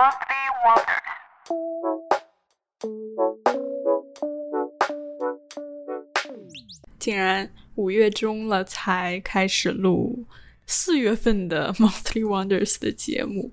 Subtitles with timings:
[0.00, 1.10] Monthly Wonders。
[6.98, 10.24] 竟然五月中了才开始录
[10.66, 13.52] 四月份的 Monthly Wonders 的节目，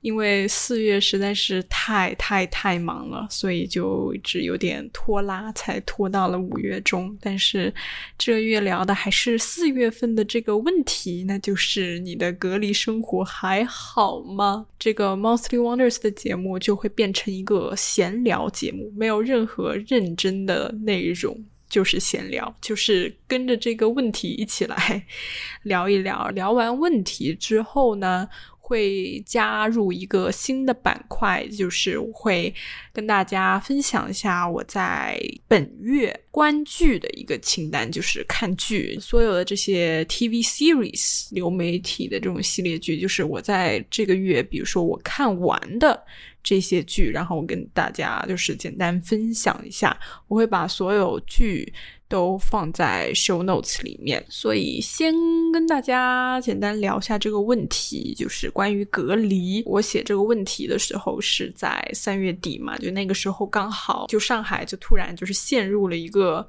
[0.00, 7.16] 因为四月实在是太太太忙了，所以就一直有点拖拉，才拖到了五月中。
[7.20, 7.72] 但是
[8.16, 14.66] 这月聊的还是四月份的这个问题，那就是你的隔离生活还好吗？
[14.78, 21.44] 这个 Monthly Wonders 的节目就会变成一个闲聊节目，没有任何认真的内容。
[21.68, 25.06] 就是闲聊，就是跟着这个问题一起来
[25.62, 26.28] 聊一聊。
[26.30, 28.28] 聊完问题之后呢，
[28.70, 32.54] 会加入一个新的板块，就是我会
[32.92, 46.00] 跟大家分享一下我在本月观剧的一个清单，就是看剧所有的这些 TV series 流媒体的这种系列剧，就是我在这个月，比如说我看完的。
[46.42, 49.94] 这些剧，然后我跟大家就是简单分享一下。
[50.26, 51.70] 我会把所有剧
[52.10, 55.14] 都放在 show notes 里面，所以先
[55.52, 59.62] 跟大家简单聊一下这个问题，就是关于隔离。
[59.64, 66.46] 我写这个问题的时候是在三月底嘛，就那个时候刚好就上海就突然就是陷入了一个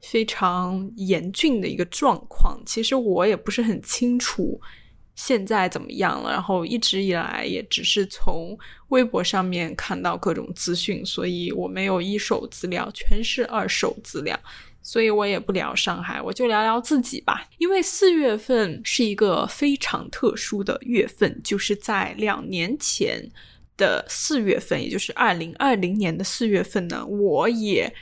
[0.00, 2.58] 非常严峻的一个状况。
[2.64, 4.58] 其实我也不是很清楚。
[5.14, 6.30] 现在怎么样了？
[6.30, 14.34] 然后一直以来也只是从微博上面看到各种资讯，所以我没有一手资料，全是二手资料，
[14.82, 17.48] 所以我也不聊上海，我就聊聊自己吧。
[17.58, 23.30] 因为四月份是一个非常特殊的月份，就是在两年前
[23.76, 27.94] 的四月份，也就是二零二零年的四月份呢，我也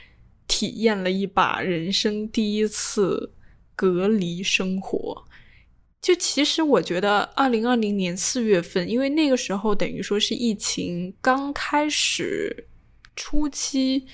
[0.47, 3.31] 体验了一把人生第一次
[3.75, 5.23] 隔离生活。
[6.01, 12.65] 就其实我觉得，二零二零年四月份，因为那个时候等于说是疫情刚开始
[13.15, 14.07] 初期，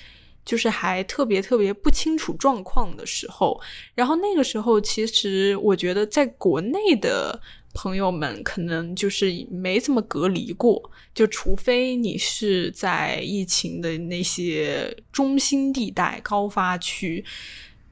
[0.48, 3.60] 就是还特别特别不清楚状况的时候。
[3.94, 7.38] 然后那个时候，其实我觉得在国内的
[7.74, 17.22] 朋友们可能就是没怎么隔离过，就除非你是在疫情的那些中心地带、高发区。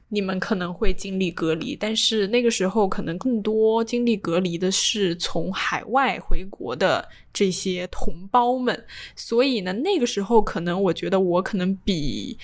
[0.09, 8.85] 你们可能会经历隔离，但是那个时候可能更多经历隔离的是从海外回国的这些同胞们，
[9.15, 12.37] 所以呢，那个时候可能我觉得我可能比。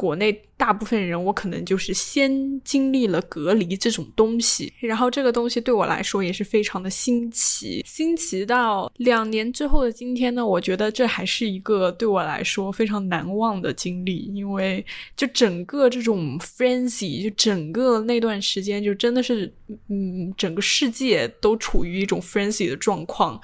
[0.00, 14.82] 国内大部分人，我可能就是先经历了隔离这种东西，然后这个东西对我来说也是非常的新奇，新奇到两年之后的今天呢，我觉得这还是一个对我来说非常难忘的经历，因为
[15.14, 19.52] 就整个这种 frenzy，就整个那段时间，就真的是，
[19.90, 23.38] 嗯，整个世界都处于一种 frenzy 的状况。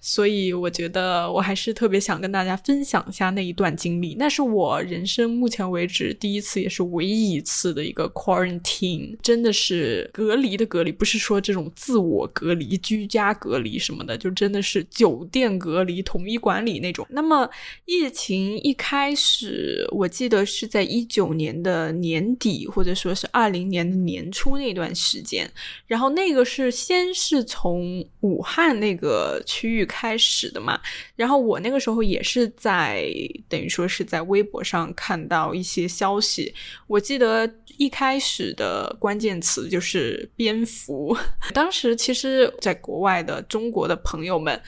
[0.00, 4.16] 所以我觉得我还是特别想跟大家分享一下那一段经历。
[4.18, 17.06] 那是我人生目前为止第一次，也是唯一一次的一个 quarantine，真的是隔离的隔离，不是说这种自我隔离、居家隔离什么的，就真的是酒店隔离、统一管理那种。
[17.10, 17.46] 那么
[17.84, 25.46] 疫情一开始，我记得是在一九年的年底，或者说是二零年的年初那段时间。
[25.86, 29.89] 然后那个是先是从武汉那个区域。
[29.90, 30.80] 开始的嘛，
[31.16, 33.04] 然后我那个时候也是在
[33.48, 36.54] 等于说是在微博上看到一些消息。
[36.86, 41.16] 我记得一开始的关键词就是蝙蝠。
[41.52, 44.62] 当时其实，在国外的中国的朋友们，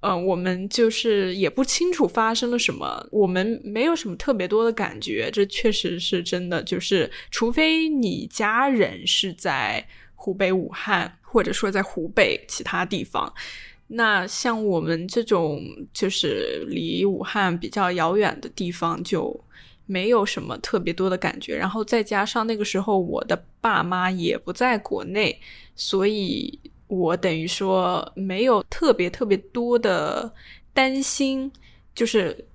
[0.00, 5.30] 嗯，我们就是也不清楚发生了什么，我们没有什么特别多的感觉。
[5.32, 13.32] 这确实是真的，就是除非你家人是在湖北武汉，或者说在湖北其他地方。
[13.88, 15.60] 那像我们这种
[15.92, 19.38] 就是离武汉比较遥远的地方，就
[19.86, 21.56] 没有什么特别多的感觉。
[21.56, 25.40] 然后再加上那个时候我的爸妈也不在国内，
[25.74, 30.32] 所以我等于说没有特别特别多的
[30.72, 31.50] 担心，
[31.94, 32.46] 就是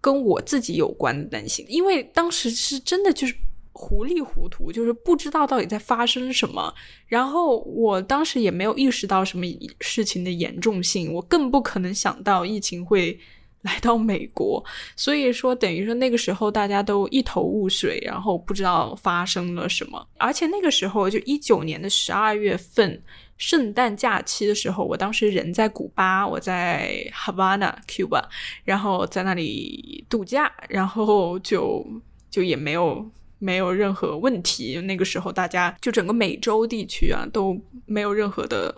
[0.00, 3.34] 跟我自己有关的担心，因为当时是真的就是。
[3.80, 6.74] 糊里糊涂，就是不知道到底在发生什么。
[7.06, 9.46] 然后我当时也没有意识到什么
[9.80, 13.16] 事情的严重性，我更不可能想到疫情会
[13.62, 14.62] 来到美国。
[14.96, 20.04] 所以说，等于说那个时候大家都一头雾水，然后不知道发生了什么。
[20.18, 23.00] 而且那个时候就一九年的十二月份，
[23.36, 28.24] 圣诞假期的时候，我当时人在古巴，我在 Havana Cuba，
[28.64, 31.86] 然后在那里度假，然后就
[32.28, 33.08] 就也没有。
[33.38, 34.80] 没有任何问题。
[34.80, 38.74] 那个时候，大家就整个美洲地区啊都没有任何的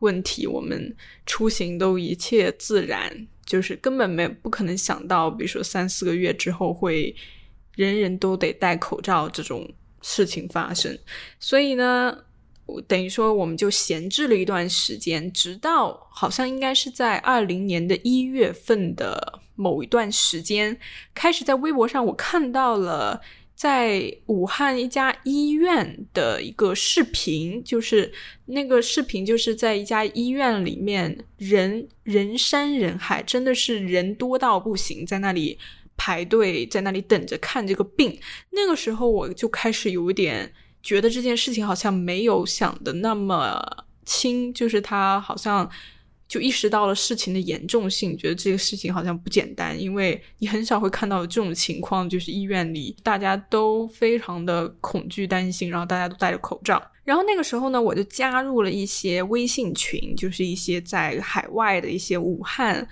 [0.00, 0.94] 问题，我们
[1.24, 7.14] 出行都一切自然，就是根本没不可能想到，比如说三四个月之后会
[7.76, 9.68] 人人都得戴口罩这种
[10.02, 10.98] 事情发生。
[11.38, 12.16] 所以呢，
[12.86, 20.78] 等于说我们就闲置了一段时间，直到好像应该是在二零年的一月份的某一段时间，
[21.14, 23.20] 开始在微博上我看到了。
[23.62, 28.12] 在武汉一家医院的一个视频，就是
[28.46, 35.56] 那个视频，就是在一家医院里面，人人山人海，真的是人多到不行，在那里
[35.96, 38.18] 排队，在那里等着看这个病。
[38.50, 43.64] 那个时候我就开始有一点觉得这件事情好像没有想的那么
[44.04, 45.70] 轻，就是他好像。
[46.32, 56.82] 就意识到了事情的严重性，觉得这个事情好像不简单，因为你很少会看到这种情况，就是医院里大家都非常的恐惧担心，然后大家都戴着口罩。
[57.04, 62.88] 然后那个时候呢，我就加入了一些微信群，就是一些在海外的一些武汉，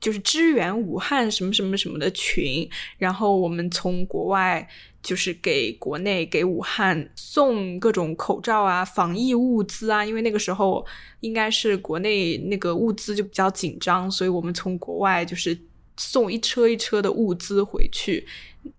[0.00, 4.66] 就是支援武汉什么什么什么的群，然后我们从国外。
[5.08, 10.84] 就是给国内给武汉送各种口罩啊、防疫物资啊，因为那个时候
[11.20, 15.58] 应该是国内那个物资就比较紧张，所以我们从国外就是
[15.96, 18.26] 送一车一车的物资回去，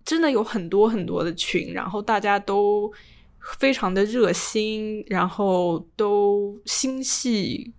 [0.04, 2.92] 真的有很多很多的群，然后大家都
[3.58, 7.72] 非常的热心，然后都心系。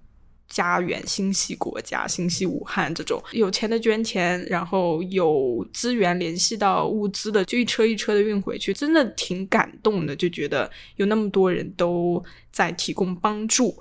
[0.52, 10.14] 家园、心系国家、心系武汉，这种有钱的捐钱，然后有资源联系到物资的，就一车一车的运回去，真的挺感动的。
[10.14, 12.22] 就觉得有那么多人都
[12.52, 13.74] 在提供帮助。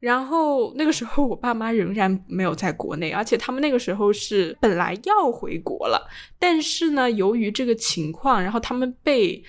[0.00, 9.44] 然后那个时候，我爸妈仍然没有在国内，而且他们那个时候是本来要回国了，但是呢，由于这个情况，然后他们被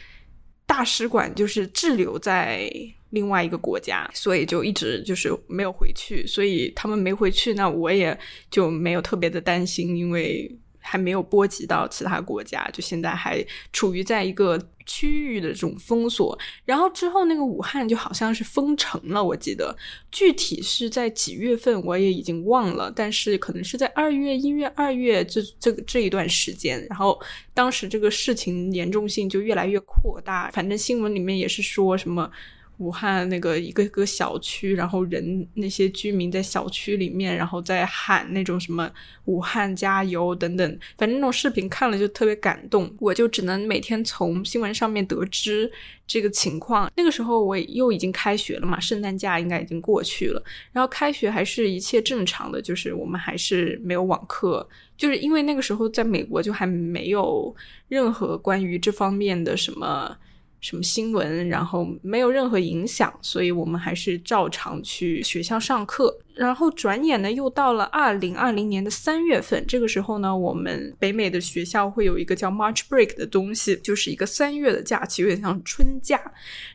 [0.66, 2.70] 大使馆就是滞留在。
[3.16, 8.16] 另外一个国家，所以就一直就是没有回去，所以他们没回去，那我也
[8.52, 16.38] 就没有特别的担心，因为还没有波及到其他国家，就现在还处于在一个区域的这种封锁。
[16.64, 19.76] 然后之后那个武汉就好像是封城了，我记得
[20.12, 26.86] 具体是在几月份我也已经忘了，但是可能是在二月、一月、二月这这这一段时间。
[26.90, 27.20] 然后
[27.54, 32.30] 当时这个事情严重性就越来越扩大，反正新闻里面也是说什么。
[32.78, 38.92] 武汉那个一个个小区，然后人那些居民在小区里面，然后在喊那种什么
[39.26, 42.94] “武汉加油”等等，反正那种视频看了就特别感动。
[43.00, 45.72] 我就只能每天从新闻上面得知
[46.06, 46.92] 这个情况。
[46.98, 50.44] 那个时候我又已经开学了嘛，圣诞假应该已经过去了，
[50.74, 54.68] 然后开学还是一切正常的，就是我们还是没有网课，
[54.98, 57.56] 就是因为那个时候在美国就还没有
[57.88, 60.18] 任何关于这方面的什么。
[60.66, 66.18] 什么新闻，然后没有任何影响，所以我们还是照常去学校上课。
[66.34, 76.20] 然后转眼呢，又到了二零二零年的三月份，这个时候呢，我们北美的学校会有一个叫 March Break 的东西，就是一个三月的假期，有点像春假。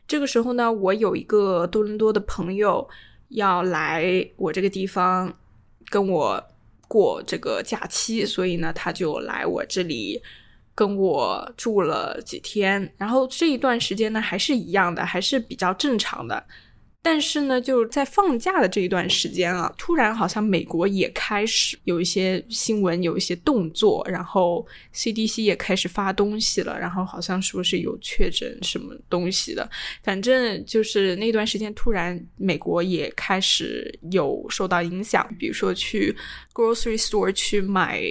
[0.06, 2.88] 这个时候呢，我有一个多伦多的朋友
[3.30, 5.34] 要来我这个地方
[5.88, 6.40] 跟我
[6.86, 10.22] 过这个假期，所以呢，他就来我这里。
[10.80, 16.42] 跟我住了几天，然后这一段时间呢，还是一样的，还是比较正常的。
[17.02, 29.68] 但是呢，就在放假的这一段时间啊，突然好像美国也开始有一些新闻，有一些动作，然后 CDC 也开始发东西了，然后好像说是有确诊什么东西的。
[30.02, 36.16] 反正就是那段时间，突然美国也开始有受到影响，比如说去
[36.54, 38.02] grocery store 去买。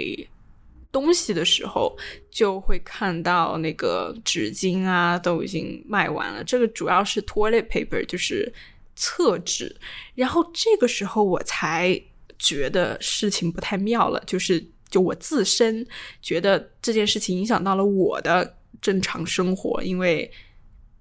[0.91, 1.95] 东西的时候，
[2.31, 6.43] 就会看到那个纸巾啊，都已经卖完了。
[6.43, 8.51] 这个主要是 toilet paper，就是
[8.95, 9.75] 厕纸。
[10.15, 12.01] 然后这个时候我才
[12.39, 15.85] 觉得事情不太妙了，就是就我自身
[16.21, 20.31] 觉得这件事情影响到了我的正常生活，因为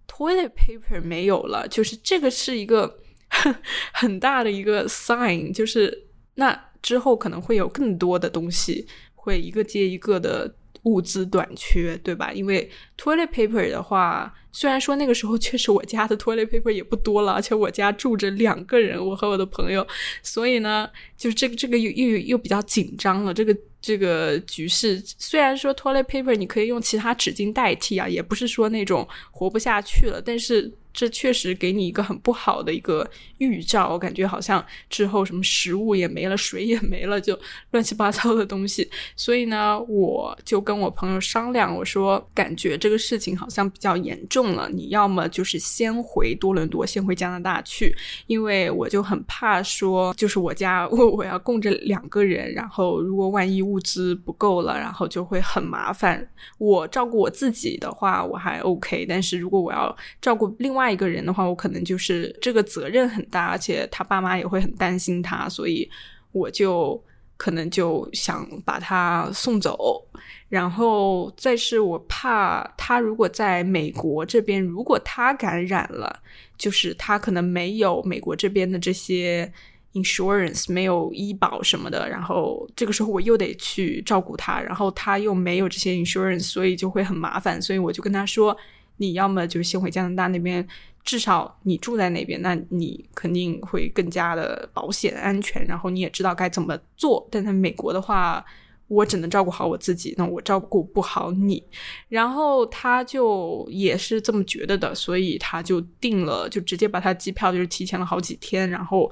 [0.06, 2.98] toilet paper 没有了，就是这个是一个
[3.94, 8.86] 很大的一个 sign，就是那之后可能会有更多的东西。
[9.28, 10.50] 会一个接一个的
[10.84, 12.32] 物资短缺，对吧？
[12.32, 19.86] 因为 toilet paper 的话，虽然说那个时候确实我家的 toilet paper 也不多了，而且我家住着两个人，我和我的朋友，
[20.22, 23.34] 所以呢，就是这个这个又又又比较紧张了。
[23.34, 30.72] 这个这个局势，虽然说 toilet paper 你可以用其他纸巾代替啊，也不是说那种活不下去了，但是。
[30.90, 33.08] 这确实给你一个很不好的一个
[33.38, 33.88] 预兆。
[33.90, 37.38] 我感觉好像之后什么食物也没了，水也没了，就
[37.70, 38.88] 乱七八糟的东西。
[39.16, 47.94] 所以呢，我就跟我朋友商量，我说感觉这个事情好像比较严重了，你要么就是先回多伦多，先回加拿大去，
[48.26, 56.28] 因为我就很怕说，就是我家我我要供着两个人，然后如果万一物资不够了，然后就会很麻烦。
[56.58, 65.88] 我照顾我自己的话，我还 OK，但是如果我要照顾另外一个人的话，我可能就是这个责任很大，而且他爸妈也会很担心他，所以
[66.32, 67.02] 我就
[67.36, 70.02] 可能就想把他送走。
[70.48, 76.20] 然后再是我怕他如果在美国这边，如果他感染了，
[76.56, 79.52] 就是他可能没有美国这边的这些
[79.92, 87.60] insurance，没有医保什么的，然后这个时候我又得去照顾他，然后他又没有这些 insurance，所以就会很麻烦。
[87.60, 88.56] 所以我就跟他说，
[88.98, 90.66] 你要么就先回加拿大那边，
[91.02, 97.26] 至少你住在那边，那你肯定会更加的保险安全，然后你也知道该怎么做。
[97.30, 98.44] 但在美国的话，
[98.88, 101.62] 我只能照顾好我自己，那我照顾不好你。
[102.08, 109.10] 然后他就也是这么觉得的，所以他就定了，就直接把他机票就是提前了好几天，然后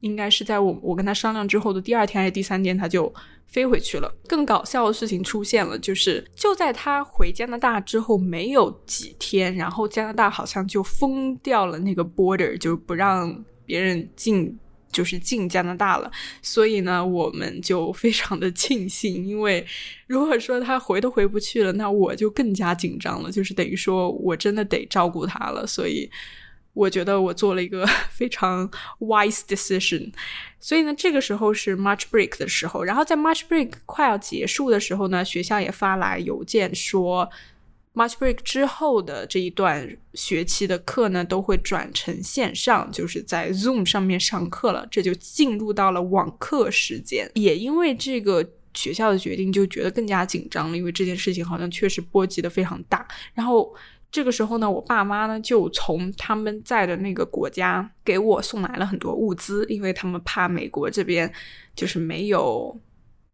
[0.00, 3.12] 应该是在我我跟他商量之后的第二天还是第三天，他就
[3.46, 4.12] 飞回去了。
[4.26, 14.58] 更搞笑的事情出现了，就是就在他回加拿大之后没有几天，然后加拿大好像就封掉了那个 border，就不让别人进。
[14.90, 19.64] 就是进加拿大了，所以呢，我们就非常的庆幸，因为
[20.06, 26.10] 如果说他回都回不去了，那我就更加紧张了，就是等于说我真的得照顾他了，所以
[26.78, 28.70] 我觉得我做了一个 非常
[29.00, 30.12] wise decision。
[30.60, 37.28] 所以呢，这个时候是 March break 的时候，然后在 March break 快要结束的时候呢，学校也发来邮件说。
[37.94, 44.86] March break 之后的这一段学期的课呢，都会转成线上，就是在 Zoom 上面上课了。
[44.88, 47.28] 这就进入到了网课时间。
[47.34, 53.04] 也因为这个学校的决定，就觉得更加紧张了，因为这件事情好像确实波及的非常大。
[53.34, 53.74] 然后
[54.10, 61.32] 这个时候呢，我爸妈呢就从他们在的那个国家给我送来了很多物资，因为他们怕美国这边
[61.74, 62.78] 就是没有。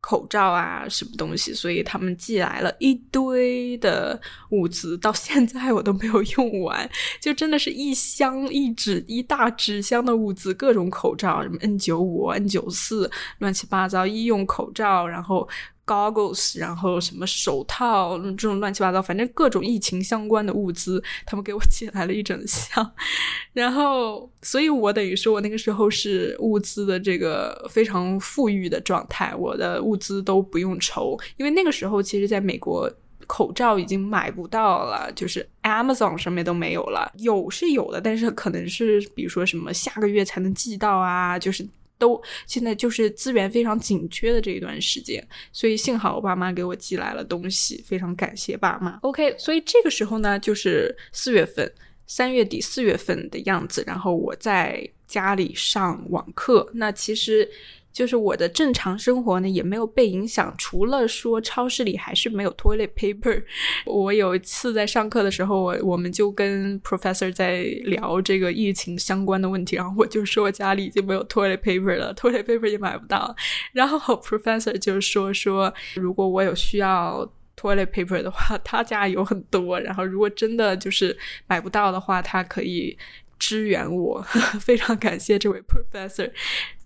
[0.06, 1.54] 口罩啊，什么东西？
[1.54, 6.86] 所以他们寄来了一堆的物资，到现在我都没有用完，
[7.22, 15.48] 就真的是一箱一纸一大纸箱的物资，各种口罩，什么 N 九五、N 九四，乱七八糟医用口罩，然后。
[15.86, 22.92] Goggles，然后什么手套，这种乱七八糟，反正各种疫情相关的物资，他们给我寄来了一整箱。
[23.52, 32.90] 然后，所以我等于说我那个时候是物资的这个非常富裕的状态，我的物资都不用愁，因为那个时候其实在美国
[33.26, 41.66] 口罩已经买不到了，就是 Amazon 上面都没有了，有是有的，但是可能是比如说什么下个月才能寄到啊，就是。
[41.98, 48.98] 都现在就是资源非常紧缺的这一段时间，所以幸好我爸妈给我寄来了东西，非常感谢爸妈。
[49.02, 51.72] OK，所以这个时候呢，就是四月份、
[52.06, 56.70] 三月底、四月份的样子，然后我在家里上网课。
[56.74, 57.50] 那其实。
[57.94, 63.44] 就是我的正常生活呢，也没有被影响，除了说超市里还是没有 toilet paper。
[63.86, 73.34] 我有一次在上课的时候，我我们就跟 professor 在聊这个疫情相关的问题，然后我就说我家里已经没有 toilet paper 了，toilet paper 也买不到。
[73.72, 79.78] 然后 professor 就说说，如果我有需要 toilet paper 的话，他家有很多。
[79.78, 82.98] 然后如果真的就是买不到的话，他可以
[83.38, 84.20] 支援我。
[84.60, 86.32] 非常感谢这位 professor。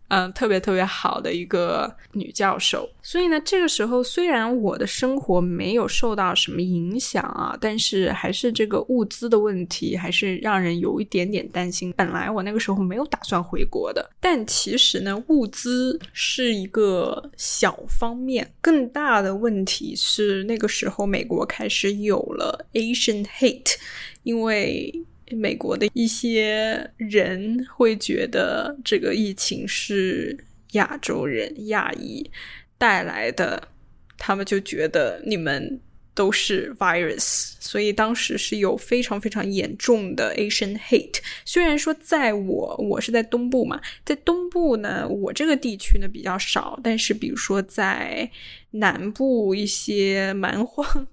[0.09, 11.93] 嗯，特别特别好的一个女教授，所以呢，这个时候虽然我的生活没有受到什么影响啊，但是还是这个物资的问题还是让人有一点点担心。
[11.95, 23.75] 本来我那个时候没有打算回国的，但其实呢，物资是一个小方面，更大的问题是那个时候美国开始有了 Asian hate，
[24.23, 25.05] 因为。
[25.37, 30.37] 美国的一些人会觉得这个疫情是
[30.73, 32.31] 亚洲人、亚裔
[32.77, 33.69] 带来的，
[34.17, 35.81] 他们就觉得你们
[36.15, 41.21] 都是 virus，所以当时是有非常非常严重的 Asian hate。
[41.45, 48.29] 虽然说在我我是在东部嘛，在东部呢，我这个地区呢比较少，但是比如说在
[48.73, 51.07] 南部一些蛮荒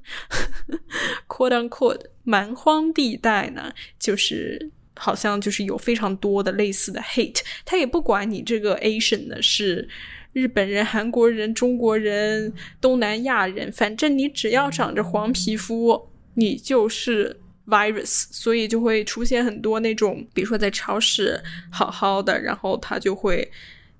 [1.27, 2.01] ，quote unquote。
[2.27, 9.87] 蛮荒地带呢，就是好像就是有非常多的类似的 hate，他也不管你这个 Asian 呢是
[10.33, 21.39] 日本人、韩国人、中国人、东南亚人，反正你只要长着黄皮肤，你就是 virus，所以就会出现很多那种，比如说在超市
[21.71, 23.47] 好好的，然后他就会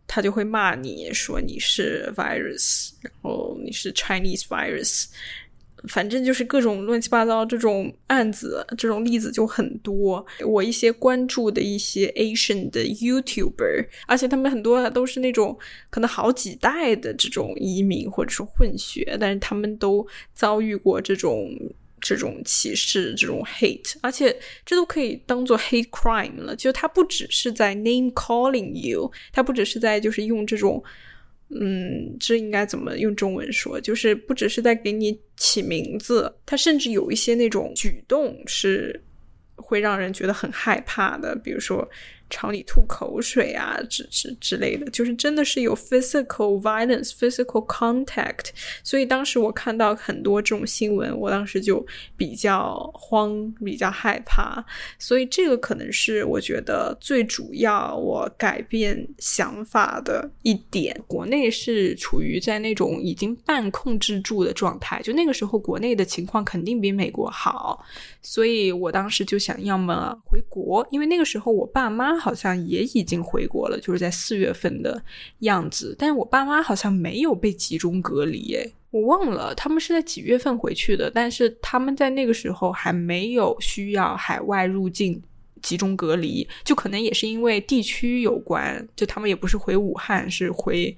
[0.07, 5.05] 他就会骂你说你是 virus，然后你是 Chinese virus。
[5.89, 10.25] 反正就是各种乱七八糟这种案子，这种例子就很多。
[10.43, 15.55] 我一些关注的一些 Asian 的 YouTuber，而且他们很多都是那种
[15.91, 21.51] 可能好几代的这种移民或者是混血，但是他们都遭遇过这种
[22.07, 26.55] 这种歧视、这种 hate，而且这都可以当做 hate crime 了。
[26.55, 30.83] 就他不只是在 name calling you，他不只是在就是用这种。
[31.49, 33.81] 嗯，这应该怎么用中文说？
[33.81, 39.03] 就是不只是在给你起名字，他甚至有一些那种举动是
[39.55, 41.89] 会让人觉得很害怕的，比如说。
[42.35, 48.49] 朝你吐口水啊，之之之类的，就是真的是有 physical violence, physical contact。
[48.83, 51.85] 所以当时我看到很多这种新闻，我当时就
[52.17, 54.61] 比较慌，比较害怕。
[54.99, 60.93] 所以这个可能是我觉得最主要我改变想法的一点。
[61.07, 67.81] 国内是处于在那种已经半控制住的状态，就那个时候国内的情况肯定比美国好，
[68.21, 72.24] 所以我当时就想要么回国，因为那个时候我爸妈。
[72.25, 74.99] 好像也已经回国了，就是在四月份的
[75.41, 75.95] 样子。
[75.99, 81.11] 但是我爸妈好像没有被集中隔离，诶，我忘了他们是在几月份回去的。
[81.13, 85.21] 但是他们在那个时候还没有需要海外入境
[85.61, 90.97] 集中隔离，就可能也是因为地区有关，就他们也不是回武汉，是回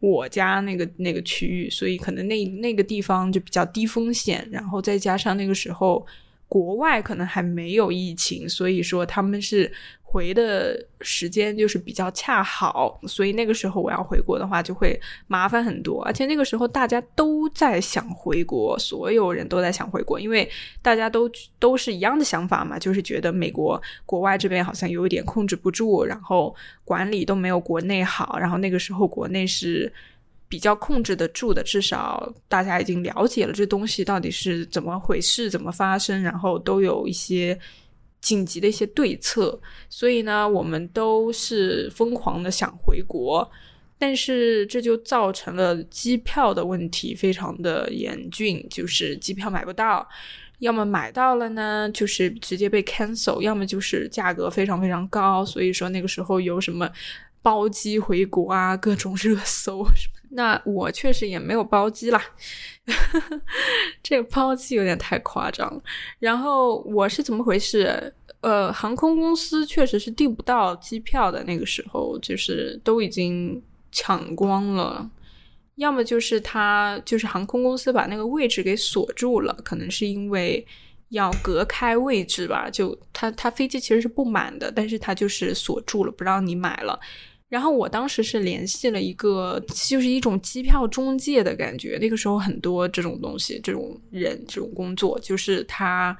[0.00, 4.48] 我家那个那个区域，所以可能那那个地方就比较低风险。
[4.50, 6.06] 然后再加上那个时候
[6.52, 9.72] 国外可能还没有疫情，所以说他们是。
[10.12, 20.46] 回的时间就是比较恰好，所以那个时候我要回国的话就会麻烦很多，而且那个时候大家都在想回国，所有人都在想回国，因为
[20.82, 21.26] 大家都
[21.58, 26.54] 都是一样的想法嘛，就是觉得美国国外这边好像有一点控制不住，然后
[26.84, 29.90] 管理都没有国内好，然后那个时候国内是
[30.52, 37.58] 比较控制得住的，至少大家已经了解了这东西到底是怎么回事，怎么发生，然后都有一些。
[38.20, 43.50] 紧急的一些对策，所以呢，我们都是疯狂的想回国，
[43.98, 50.08] 但是这就造成了机票的问题非常的严峻，就是机票买不到，
[50.60, 56.88] 要么买到了呢，就是直接被 cancel，要么就是价格非常非常高，所以说那个时候有什么
[57.42, 60.21] 包机回国啊，各种 热搜什么。
[60.34, 62.22] 那我确实也没有包机啦，
[64.02, 65.82] 这个包机有点太夸张。
[66.18, 68.12] 然后我是怎么回事？
[68.40, 75.08] 呃，航空公司确实是订不到机票的，那个时候就是都已经抢光了。
[75.76, 80.66] 要么就是他就是航空公司把那个位置给锁住了，可能是因为
[81.10, 82.68] 要隔开位置吧。
[82.68, 86.98] 就他他飞机其实是不满的，但是他就是锁住了，不让你买了。
[87.52, 91.98] 然后我当时是联系了一个，就是一种机票中介的感觉。
[92.00, 96.16] 那个时候很多这种东西，这种人，这种工作，就是他，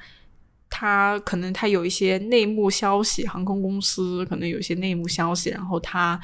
[0.68, 6.20] 他可能他有一些内幕消息，航空公司可能有些内幕消息，然后他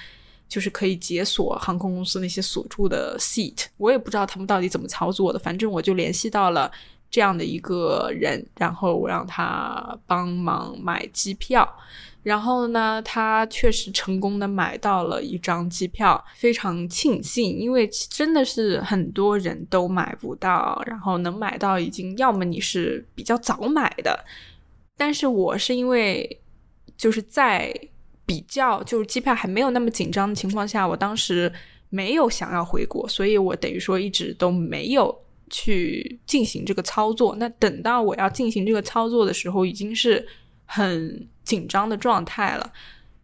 [0.47, 3.65] 就是可以解锁航空公司那些锁住的 seat。
[3.79, 6.71] 我也不知道他们到底怎么操作的，反正我就联系到了
[7.11, 11.67] 这样的一个人，然后我让他帮忙买机票。
[12.29, 24.23] 然后呢，他确实成功的买到了一张机票，非常庆幸，因为真的是很多人都买不到，然后能买到已经要么你是比较早买的，
[24.95, 26.39] 但是我是因为
[26.99, 27.75] 就是在
[28.27, 31.51] 比较就是机票还没有那么紧张的情况下，我当时
[31.89, 37.35] 没有想要回国，所以我等于说一直都没有去进行这个操作。
[37.37, 40.29] 那等到我要进行这个操作的时候，已经是
[40.67, 41.27] 很。
[41.49, 42.73] 紧张的状态了，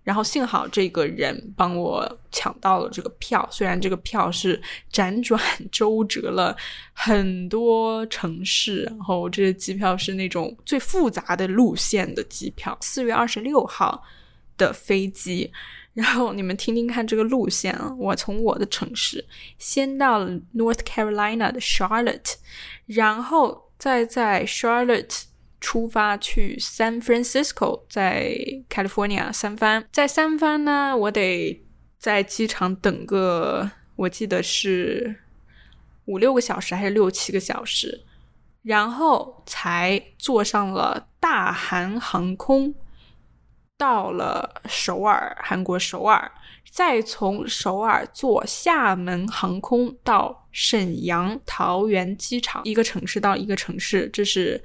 [0.03, 4.59] 然后幸好这个人帮我抢到了这个票，虽然这个票是
[4.91, 5.39] 辗转
[5.71, 6.57] 周折了
[6.95, 14.03] 很多城市，然后这个机票是那种最复杂的路线的机票，四月二十六号
[14.57, 15.53] 的飞机，
[15.93, 19.23] 然后你们听听看这个路线啊，我从我的城市
[19.59, 22.37] 先到了 North Carolina 的 Charlotte，
[22.87, 25.25] 然后再在 Charlotte。
[25.65, 28.37] 出发去 San Francisco，在
[28.69, 31.65] California 三番，在三番呢，我得
[31.99, 35.17] 在机场等个，我记得是
[36.05, 38.05] 五六个小时还是六七个小时，
[38.61, 42.75] 然后才坐上了大韩航空，
[43.79, 46.31] 到了首尔，韩国首尔，
[46.71, 54.63] 再从首尔坐厦门航空到沈阳桃园机场，一个城市到一个城市，这是。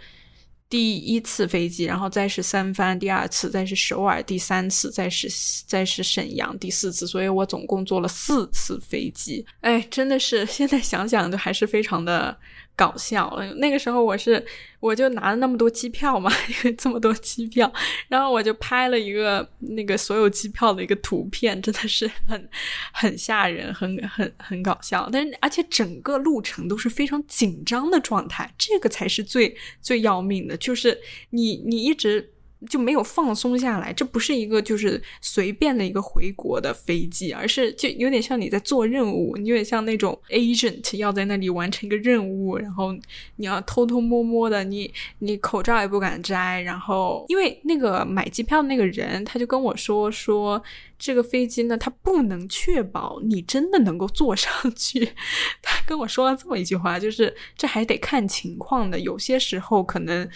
[0.70, 5.28] 第一次飞机，然后再是三藩第二次，再是首尔第三次，再是
[5.66, 9.46] 再是沈阳第四次，所以我总共坐了四次飞机。
[9.62, 12.38] 哎，真的是现在想想都还是非常的。
[12.80, 14.42] 搞笑了，那个时候我是
[14.80, 17.70] 我就拿了那么多机票嘛， 因为这么多机票，
[18.08, 22.50] 然后我就拍了一个那个所有机票的一个图片，真的是很
[22.94, 25.10] 很吓人，很很很搞笑。
[25.12, 30.98] 但是而且整个路程都是非常紧张的状态，这个才是最最要命的，就是
[31.32, 32.32] 你你一直。
[32.68, 42.94] 就没有放松下来，这不是一个就是随便的一个回国的飞机，而是就有点像你在做任务，你有点像那种 agent 要在那里完成一个任务，然后
[43.38, 50.62] 你要偷偷摸摸的，你你口罩也不敢摘，然后因为那个买机票的那个人他就跟我说说
[50.98, 55.10] 这个飞机呢，他不能确保你真的能够坐上去，
[55.64, 60.30] 他跟我说了这么一句话，就是这还得看情况的，有些时候可能。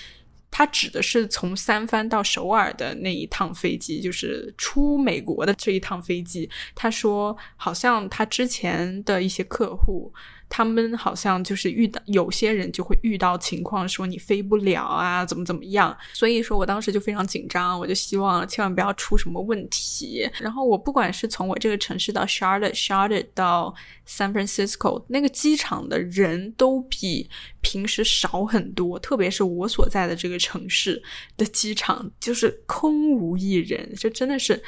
[0.55, 6.47] 他指的是从三藩到首尔的那一趟飞机，就是出美国的这一趟飞机。
[6.75, 10.13] 他说，好像他之前的一些客户。
[10.55, 15.97] 他们好像就是遇到有些人就会遇到情况，说你飞不了啊，怎么怎么样。
[16.13, 20.29] 所以说我当时就非常紧张，我就希望千万不要出什么问题。
[20.39, 23.73] 然后我不管是从我这个城市到 Charlotte，Charlotte 到
[24.07, 27.27] San Francisco，那个机场的人都比
[27.61, 31.01] 平时少很多，特别是我所在的这个城市
[31.35, 34.61] 的机场就是空无一人，就真的是。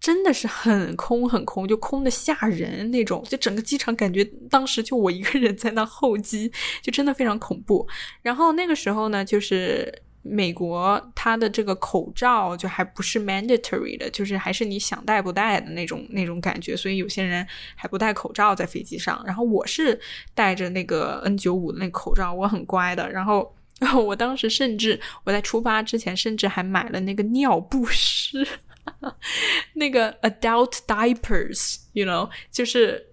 [0.00, 7.86] 真的是很空很空，就空的吓人那种，就整个机场感觉当时就我一个人在那候机， 就真的非常恐怖。
[8.22, 19.22] 然后那个时候呢，就是美国它的这个口罩就还不是 mandatory 的，就是还是你想戴不戴的那种那种感觉，所以有些人还不戴口罩在飞机上。
[19.26, 20.00] 然后我是
[20.34, 23.10] 戴着那个 N 九五的那口罩，我很乖的。
[23.10, 23.54] 然后
[24.02, 28.46] 我当时甚至我在出发之前，甚至还买了那个尿不湿。
[29.74, 33.06] 那个 adult diapers，you know，就是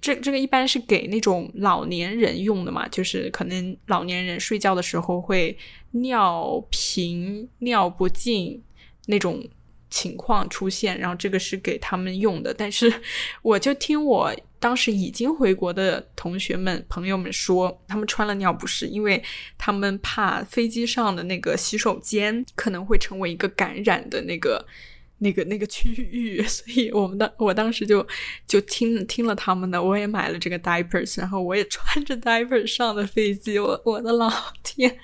[0.00, 5.56] 这这个一般是给那种老年人用的嘛，就是可能老年人睡觉的时候会
[5.90, 8.62] 尿频、尿不尽
[9.06, 9.46] 那种
[9.90, 12.54] 情况出现，然后这个是给他们用的。
[12.54, 12.92] 但是
[13.42, 19.22] 我就听我当时已经回国的同学们、朋友们说，他们穿了尿不湿，因为
[19.58, 24.66] 他们怕飞机上的那个洗手间可能会成为一个感染的那个。
[25.24, 28.06] 那个那个区域， 所以我们当我当时就
[28.46, 33.58] 就听听了他们的，我也买了这个 diapers，然后我也穿着 diapers 上的飞机。
[33.58, 34.30] 我我的老
[34.62, 34.98] 天，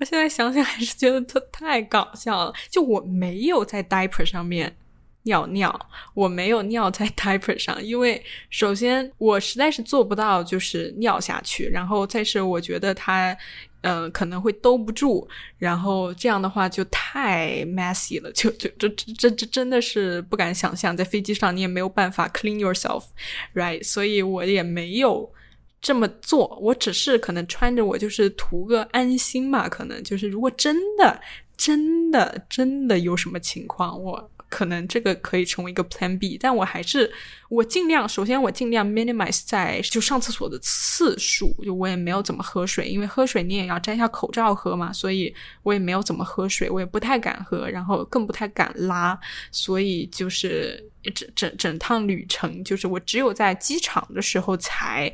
[0.00, 2.54] 我现在想想还是觉得他太搞笑了。
[2.70, 4.76] 就我没有在 diaper 上面
[5.24, 13.36] 尿尿，我没有尿在 diaper 上，因为首先我实在是做不到就是尿下去，然后再是我觉得它。
[13.80, 15.24] 呃，可能会兜不住，
[15.56, 23.80] 然后这样的话就太 messy 了，就就这这这真的是不敢想象，在飞机上你也没有办法 clean yourself，right？
[23.84, 25.32] 所以我也没有
[25.80, 31.20] 这么做，我只是可能穿着我就是图个安心嘛，可能就是如果真的
[31.56, 34.28] 真的真的有什么情况，我。
[34.48, 37.12] 可能这个可以成为一个 Plan B，但我还是
[37.48, 49.18] 我尽量，首先我尽量 minimize 在就上厕所的次数，就我也没有怎么喝水，因为喝水你也要摘下口罩喝嘛，所以我也没有怎么喝水，我也不太敢喝，然后更不太敢拉，
[49.52, 50.82] 所以就是
[51.14, 55.12] 整整整趟旅程，就是我只有在机场的时候才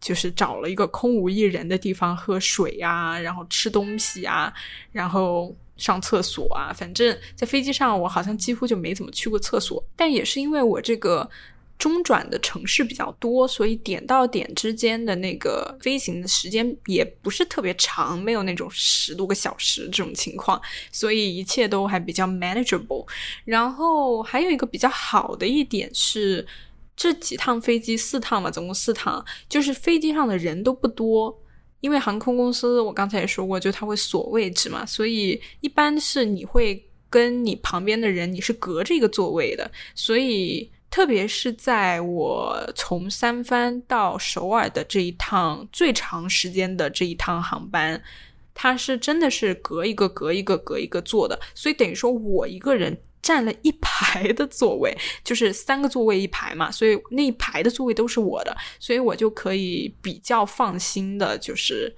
[0.00, 4.52] 就是找了一个空无一人的地方喝水啊，然后吃东西啊，
[4.92, 5.56] 然后。
[5.78, 9.82] 上厕所啊，反正在飞机上我好像几乎就没怎么去过厕所。
[9.96, 11.30] 但也是因为我这个
[11.78, 20.60] 中转的城市比较多，所以点到点之间的那个飞行的时间也不是特别长，没有那种十多个小时这种情况，
[20.90, 23.06] 所以一切都还比较 manageable。
[23.44, 26.44] 然后还有一个比较好的一点是，
[26.96, 31.40] 这几趟飞机四趟嘛，总共四趟，就是飞机上的人都不多。
[31.80, 39.70] 因为航空公司，我刚才也说过，就它会锁位置嘛，所以一般是你会跟你旁边的人，你是隔着一个座位的。
[39.94, 48.02] 所以，特别是在我从三藩到首尔的这一趟最长时间的这一趟航班，
[48.54, 52.98] 它是真的是隔一个隔一个隔一个坐的，所以等于说我一个人。
[53.28, 61.94] 占了一排的座位，就是三个座位一排嘛，所以那一排的座位都是我的，所以我就可以比较放心的，就是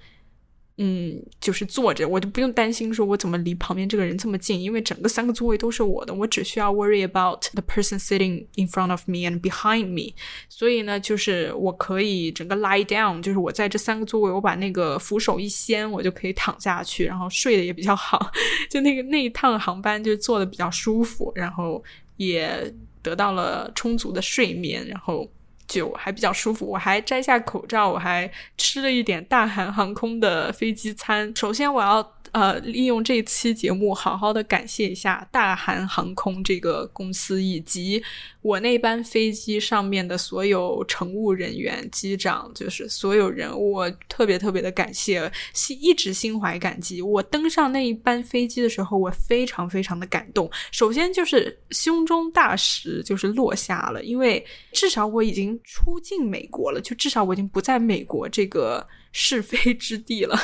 [0.83, 10.15] 嗯，就是坐着，我就不用担心说我怎么离旁边这个人这么近，因为整个三个座位都是我的，我只需要 worry about the person sitting in front of me and behind me。
[10.49, 18.33] 所以呢，就是我可以整个 lie down，就是我在这三个座位，我把那个扶手一掀，我就可以躺下去，然后睡得也比较好。
[18.71, 21.85] 就那个那一趟航班就坐的比较舒服，然后
[22.17, 25.31] 也得到了充足的睡眠，然后。
[25.71, 31.33] 酒还比较舒服，我还摘下口罩，我还吃了一点大韩航空的飞机餐。
[31.35, 32.20] 首先，我要。
[32.33, 38.03] 呃，利用这期节目，好好的感谢一下大韩航空这个公司，以及
[38.41, 47.03] 我那班飞机上面的所有乘务人员、机长，就是所有人，我特别特别的感谢，心一直心怀感激。
[47.03, 50.49] 我登上那一班飞机的时候，我非常非常的感动。
[50.71, 58.87] 首先就是胸中大石就是落下了，因为至少我已经出境美国了，就至少我已经不在美国这个。
[59.13, 60.39] 是非 之地了，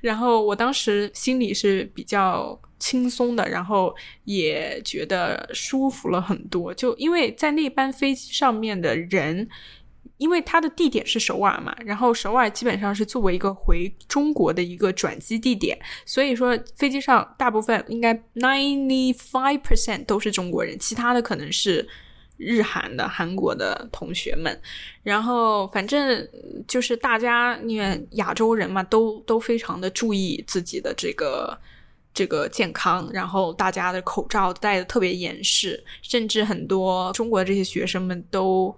[0.00, 6.72] 然后我当时心里是比较轻松的，然后也觉得舒服了很多。
[6.72, 9.48] 就因为在那班飞机上面的人，
[10.18, 21.88] 因为它的地点是首尔嘛，然后首尔基本上是作为一个回中国的一个转机地点，所以说飞机上大部分应该 ninety five percent 都是中国人，其他的可能是。
[22.36, 24.60] 日韩的韩国的同学们，
[25.02, 26.28] 然后反正
[26.66, 31.56] 就是大家因为亚洲人嘛，都都非常的注意自己的这个
[32.12, 38.76] 这个健康，然后大家的口罩戴的特别严实，甚至很多中国这些学生们都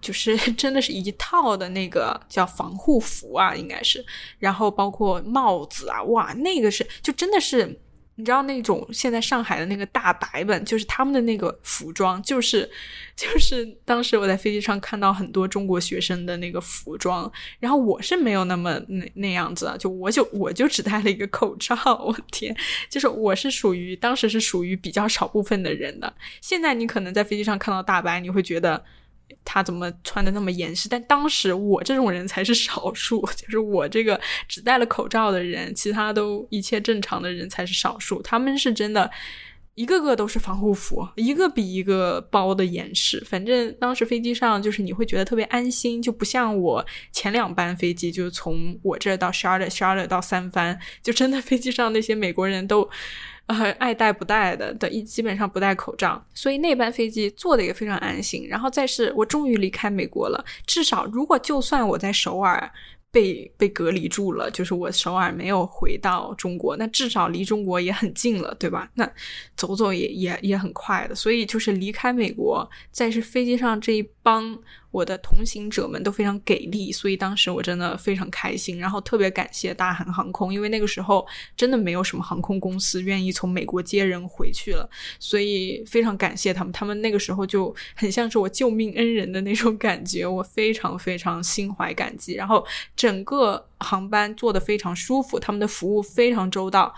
[0.00, 4.04] 就是 真的是一套的那个叫防护服啊，应该是，
[4.38, 7.80] 然后包括帽子啊，哇，那个是就真的是。
[8.18, 12.68] 你知道那种现在上海的那个大白本，就是他们的那个服装，就是
[13.14, 22.52] 就是当时我在飞机上看到很多中国学生的那个服装，然后我是没有那么那那样子，就我就我就只戴了一个口罩，我天，
[22.90, 26.12] 就是我是属于当时是属于比较少部分的人的。
[26.40, 28.84] 现在你可能在飞机上看到大白，你会觉得。
[29.44, 30.88] 他怎么穿的那么严实？
[30.88, 38.20] 但当时我这种人才是少数， 就是我这个只戴了口罩的人，其他都一切正常的人才是少数。
[38.22, 39.10] 他们是真的，
[39.74, 43.22] 一个个都是防护服，一个比一个包的严实。
[43.24, 52.88] 反正当时飞机上就是你会觉得特别安心，就不像我前两班飞机，就从我这儿到 Charlotte，Charlotte 到三藩，就真的飞机上那些美国人都。
[53.48, 58.46] 呃，爱戴不戴的，的一基本上不戴口罩，所以那班飞机坐的也非常安心。
[58.48, 62.70] 然后再是我终于离开美国了，至少如果就算我在首尔。
[63.10, 68.86] 被被隔离住了，就是我首尔没有回到中国，那至少离中国也很近了，对吧？
[68.92, 69.10] 那
[69.56, 74.56] 走走也也也很快的，所以就是离开美国，再是飞机上这一帮
[74.90, 92.66] 我的同行者们都非常给力，所以当时我真的非常开心，然后特别感谢大韩航空，因为那个时候真的没有什么航空公司愿意从美国接人回去了，所以非常感谢他们，他们那个时候就很像是我救命恩人的那种感觉，我非常非常心怀感激，然后。
[92.96, 96.92] 整个航班坐的非常舒服，他们的服务非常周到，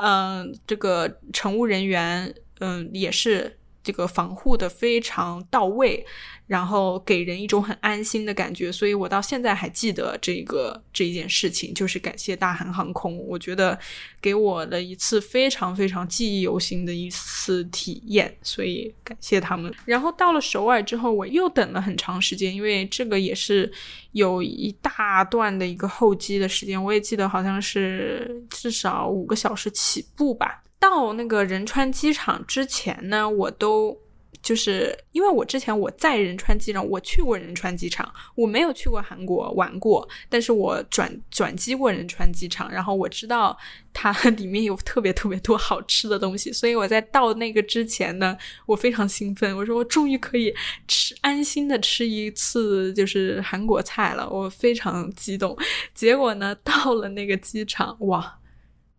[0.00, 6.06] 嗯，这个乘务人员，嗯，也是这个防护的非常到位。
[6.50, 13.78] 然后给人一种很安心的感觉，所以我到现在还记得这个这一件事情，就是感谢大韩航空，我觉得
[14.20, 19.72] 给我的一次非常非常记忆犹新的一次体验，所以感谢他们。
[19.84, 23.72] 然后到了首尔之后，我又等了很长时间，因为这个也是
[24.10, 30.64] 有一大段的一个候机的时间，我也记得好像是至少五个小时起步吧。
[30.80, 33.96] 到那个仁川机场之前呢，我都。
[34.42, 43.56] 就是因为我之前我在仁川机场，我去过仁川机场，我没有去过韩国玩过，但是我转转机过仁川机场，然后我知道
[43.92, 50.54] 它 里面有特别特别多好吃的东西，所以我在到那个之前呢，我非常兴奋，我说我终于可以
[50.88, 55.56] 吃安心的吃一次就是韩国菜了，我非常激动。
[55.94, 58.38] 结果呢，到了那个机场，哇，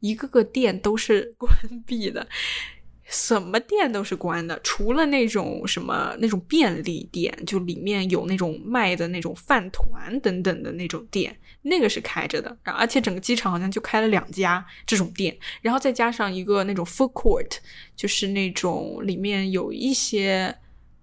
[0.02, 1.52] 一个个店都是关
[1.86, 2.28] 闭的。
[3.12, 12.58] 什么店都是关的，除了那种什么那种便利店，就里面有那种卖的那种饭团等等的那种店，那个是开着的。
[12.64, 17.58] 而且整个机场好像就开了两家这种店，然后再加上一个那种 food court，
[17.96, 20.56] 就是那种里面有一些。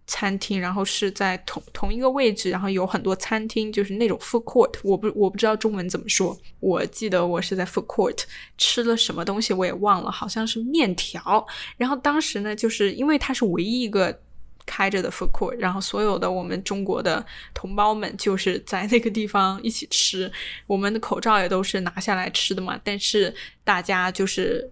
[0.09, 4.73] 餐厅，然后是在同同一个位置，然后有很多餐厅，就是那种 food court。
[4.83, 6.37] 我不我不知道中文怎么说。
[6.59, 8.19] 我记得我是在 food court
[8.57, 11.47] 吃了什么东西，我也忘了，好像是面条。
[11.77, 14.19] 然后当时呢，就是因为它是唯一一个
[14.65, 20.33] 开着的 food court，然后所有的我们中国的同胞们就是在那个地方一起吃，
[20.67, 24.71] 我们的口罩也都是拿下来吃的嘛，但是大家就是。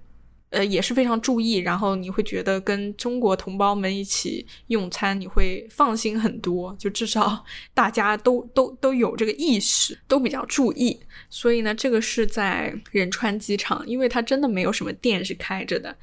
[0.51, 6.75] 呃，也是非常注意，然后你会觉得跟中国同胞们一起用餐，你会放心很多。
[6.79, 10.99] 就至少 大家都都都有这个意识，都比较注意。
[11.29, 15.97] 所以呢，这个是在仁川机场，因为它真的没有什么店是开着的。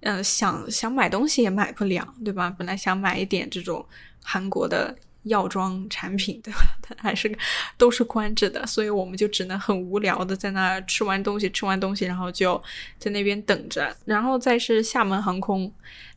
[0.00, 2.48] 嗯，想想买东西也买不了，对吧？
[2.58, 3.84] 本来想买一点这种
[4.22, 4.96] 韩国的。
[5.24, 6.60] 药妆产品对吧？
[6.82, 7.30] 它还是
[7.76, 12.62] 都是关着的，所以我们就只能很无聊的在那吃完东西，吃完东西，然后就
[12.98, 13.94] 在那边等着。
[14.04, 15.72] 然后再是厦门航空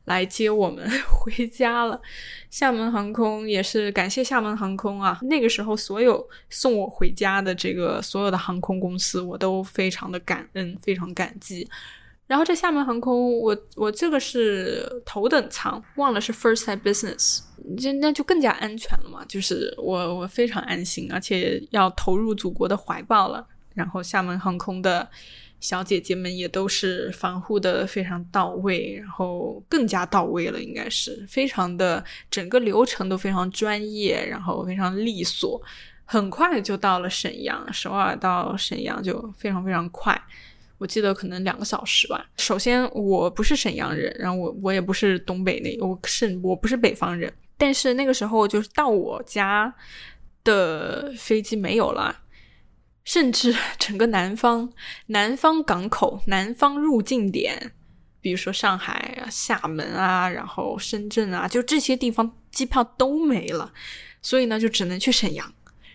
[0.05, 1.99] 来接我们 回家了。
[2.49, 11.67] 厦门航空也是感谢厦门航空啊，那个时候所有送我回家的这个所有的航空公司，我都非常的感恩，非常感激。
[12.25, 17.41] 然后这厦门航空，我我这个是头等舱，忘了是 first class business，
[17.77, 23.45] 就那就更加安全了嘛，就是我我非常安心，而且要投入祖国的怀抱了。
[23.73, 25.07] 然后厦门航空的
[25.59, 35.61] 小姐姐们也都是防护的非常到位，然后更加到位了，应该是非常的整个流程都非常专业，然后非常利索，
[36.05, 40.19] 很快就到了沈阳，首尔到沈阳就非常非常快。
[40.83, 42.29] 我记得可能两个小时吧。
[42.35, 47.33] 首先，我不是沈阳人，然后我我也不是东北那，我是我不是北方人。
[47.57, 49.73] 但是那个时候，就是到我家
[50.43, 52.19] 的飞机没有了，
[53.05, 54.73] 甚至整个南方
[55.05, 57.71] 南方港口、南方入境点，
[58.19, 63.71] 比如说上海啊、厦门啊，然后深圳啊，就这些地方机票都没了，
[64.21, 65.53] 所以呢，就只能去沈阳。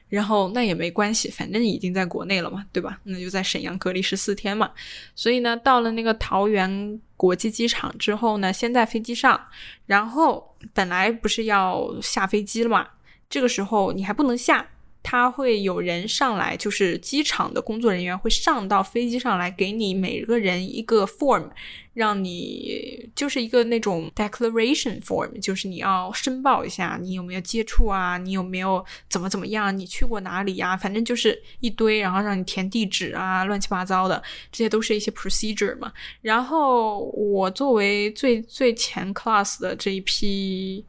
[0.09, 2.99] 然后那也没关系，反正已经在国内了嘛，对吧？
[3.05, 4.71] 那就在沈阳隔离十四天嘛。
[5.15, 9.41] 所以呢，到了那个桃园国际机场之后呢，先在飞机上，
[9.87, 12.89] 然后本来不是要下飞机了嘛，
[13.29, 14.67] 这个时候你还不能下。
[15.11, 21.49] 他会有人上来，就是机场的工作人员会上到飞机上来，给你每个人一个 form，
[21.95, 30.77] 让你就是一个那种 declaration form，就是你要申报一下你有没有接触啊，你有没有怎么怎么样，你去过哪里呀？
[30.77, 35.91] 反正就是一堆，然后让你填地址啊，乱七八糟的，这些都是一些 procedure 嘛。
[36.21, 40.85] 然后我作为最最前 class 的这一批。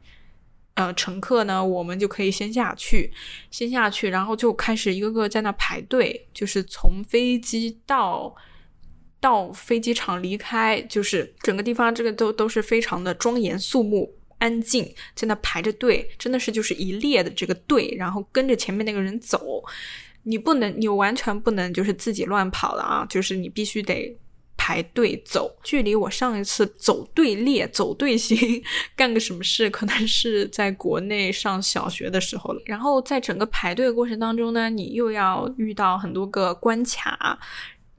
[0.74, 3.12] 呃，乘客呢，我们就可以先下去，
[3.50, 8.34] 先下去，然后就开始一个个在那排队，就是从飞机到
[9.20, 19.62] 到飞机场离开，就是整个地方这个都都是非常的庄严肃穆、安静，在那排着队，真的是就是一列的这个队，然后跟着前面那个人走，
[20.22, 24.16] 你不能，你完全不能就是自己乱跑的啊，就是你必须得。
[24.62, 28.62] 排队走，距离我上一次走队列、走队形
[28.94, 32.60] 干个什么事，可能是在国内上小学的时候了。
[32.66, 37.38] 然后在整个排队的过程当中呢，你又要遇到很多个关卡。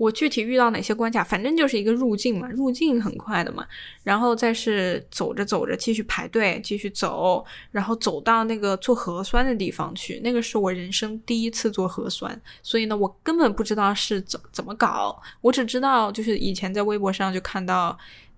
[0.02, 3.64] 我具体遇到哪些关卡，反正就是一个入境嘛，入境很快的嘛，
[4.02, 17.96] 然后再是走着走着继续排队，继续走，然后走到那个做核酸的地方去，那个是我人生第一次做核酸，所以呢，我根本不知道是怎怎么搞，我只知道就是以前在微博上就看到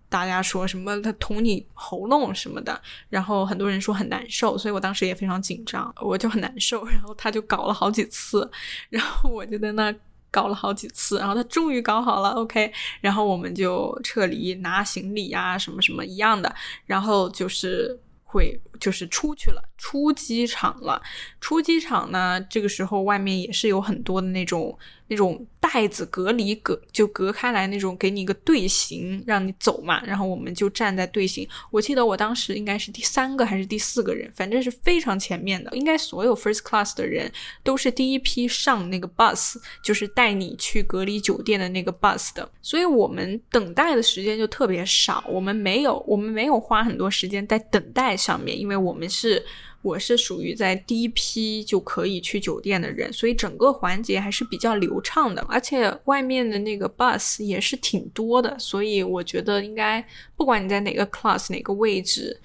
[0.10, 8.52] 大家说什么他捅你喉咙什么的，然后很多人说很难受，所以我当时也非常紧张，我就很难受，然后他就搞了好几次，
[8.90, 9.96] 然后我就在那。
[10.34, 16.54] 搞了好几次，然后他终于搞好了，OK，然后我们就撤离拿行李呀，什么什么一样的，
[16.88, 21.00] 然后就是会就是出去了，出机场了，
[21.40, 24.76] 出机场呢，这个时候外面也是有很多的那种。
[25.08, 31.48] 那种袋子隔离隔就隔开来那种，给你一个队形让你走嘛，然后我们就站在队形。
[31.72, 35.70] 我记得我当时应该是第三个还是第四个人，反正是非常前面的。
[35.76, 37.32] 应该所有 first class 的人
[37.64, 42.50] 都是第一批上那个 bus，就是带你去隔离酒店的那个 bus 的。
[42.62, 49.44] 所以我们等待的时间就特别少，我们没有我们没有花很多时间在等待上面，因为我们是。
[49.84, 60.04] 我是属于在第一批就可以去酒店的人，所以整个环节还是比较流畅的，而且外面的那个 bus 也是挺多的，所以我觉得应该
[60.36, 62.40] 不管你在哪个 class 哪个位置。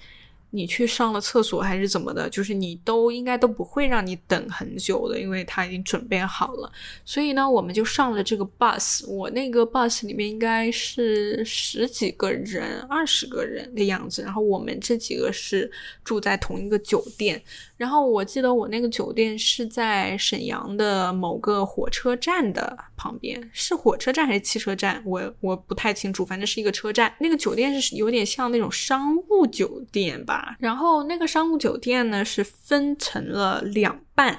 [0.51, 2.29] 你去上了厕所还是怎么的？
[2.29, 6.71] 就是你都应该都不会让你等很久的，因为他已经准备好了。
[7.05, 9.07] 所以呢，我们就上了这个 bus。
[9.07, 14.21] 我那个 bus 里面应该是十几个人、二十个人的样子。
[14.21, 15.71] 然后我们这几个是
[16.03, 17.41] 住在同一个酒店。
[17.79, 25.01] 然后我记得我那个酒店是在沈阳的某个火车站的旁边，是火车站还是汽车站？
[25.05, 27.15] 我我不太清楚，反正是一个车站。
[27.21, 30.57] 那个酒店是有点像那种商务酒店吧。
[30.59, 34.37] 然后那个商务酒店呢是分成了两半，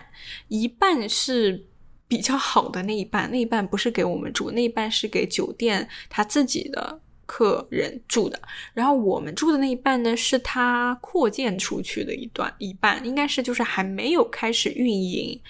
[0.48, 1.66] 一半是
[2.06, 7.00] 比较好的那一半，那一半不是给我们住，那一半是给酒店他自己的
[7.30, 8.40] 客人住的。
[8.74, 15.40] 然后我们住的那一半呢，是他扩建出去的一段一半，应该是就是还没有开始运营，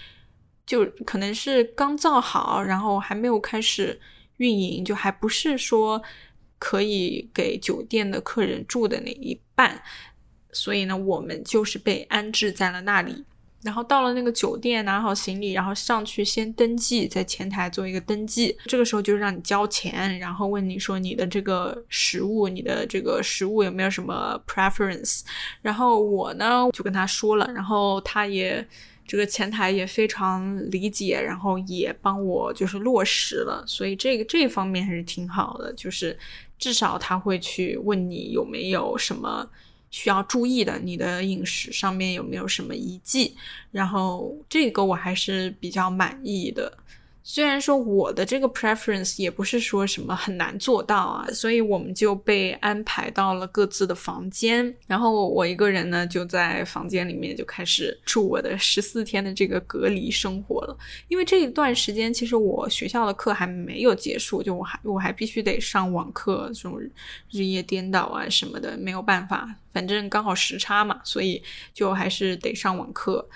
[0.66, 3.98] 就可能是刚造好，然后还没有开始
[4.36, 6.02] 运营，就还不是说。
[6.62, 9.82] 可以给酒店的客人住的那一半，
[10.52, 13.24] 所以呢，我们就是被安置在了那里。
[13.62, 18.56] 然后到了那个酒店，拿好行李，然后上去先登记，在前台做一个登记。
[18.64, 25.20] 这个时候就让你交钱，然后问你说你的这个食物，你的这个食物有没有什么 preference？
[25.62, 28.66] 然后我呢就跟他说了，然后他也
[29.06, 33.64] 这个前台也非常理解，然后也帮我就是落实了。
[33.66, 36.18] 所以这个这方面还是挺好的，就是。
[36.60, 39.48] 至少他会去问你有没有什么
[39.90, 43.36] 需要注意的，你的饮食上面有没有什么遗迹，
[43.70, 46.72] 然后这个我还是比较满意的。
[47.22, 60.76] 虽然说我的这个 preference 也不是说什么很难做到啊，所以我们就被安排到了各自的房间，然后我一个人呢就在房间里面就开始住我的十四天的这个隔离生活了。
[61.08, 66.80] 因为这一段时间其实我学校的课还没有结束，就我还我还必须得上网课，这种
[67.30, 71.42] 日夜颠倒啊什么的没有办法，反正刚好时差嘛，所以
[71.74, 73.28] 就还是得上网课。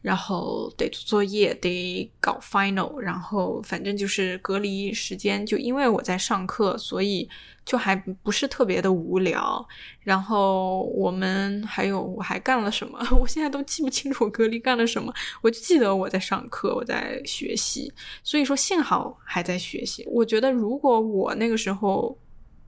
[0.00, 7.28] 然后得做作业，得搞 final，然后反正就是隔离时间，就因为我在上课，所以
[7.64, 9.66] 就还不是特别的无聊。
[10.00, 17.92] 然后我们还有我还干了什么， 我现在都记不清楚我隔离干了什么，我就记得我在上课，我在学习。
[18.22, 20.06] 所以说幸好还在学习。
[20.10, 22.16] 我觉得如果我那个时候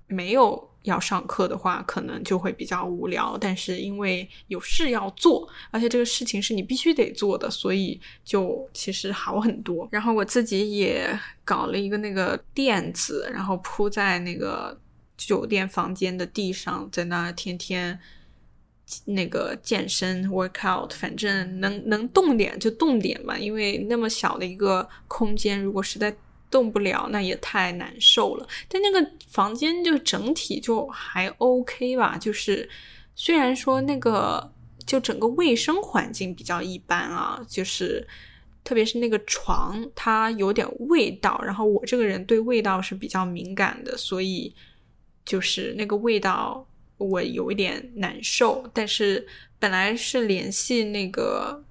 [0.07, 0.70] 没有。
[0.83, 3.37] 要上课的话，可能就会比较无聊。
[3.39, 9.89] 但是因为有事要做，而且这个事情是你必须得做的，所以就其实好很多。
[9.93, 14.79] 然后我自己也搞了一个那个垫子，然后铺在那个
[15.17, 18.01] 酒店房间的地上，在那天天
[19.05, 23.39] 那个健身 workout，反正能能动点就动点吧。
[23.39, 26.17] 因为那么小的一个空间，如果实在
[26.51, 28.49] 动不了，那也太难受了。
[28.69, 32.69] 但那个房间就整体就还 OK 吧，就是
[33.15, 34.53] 虽然说那个
[34.85, 38.07] 就整个卫生环境比较一般啊，就是
[38.65, 44.55] 特别是那个床它有点味道，然后我这个人对味道是比较敏感的，所以
[45.25, 46.67] 就是那个味道
[46.99, 48.69] 我有一点难受。
[48.75, 49.27] 但是
[49.59, 51.65] 本来是联系那个。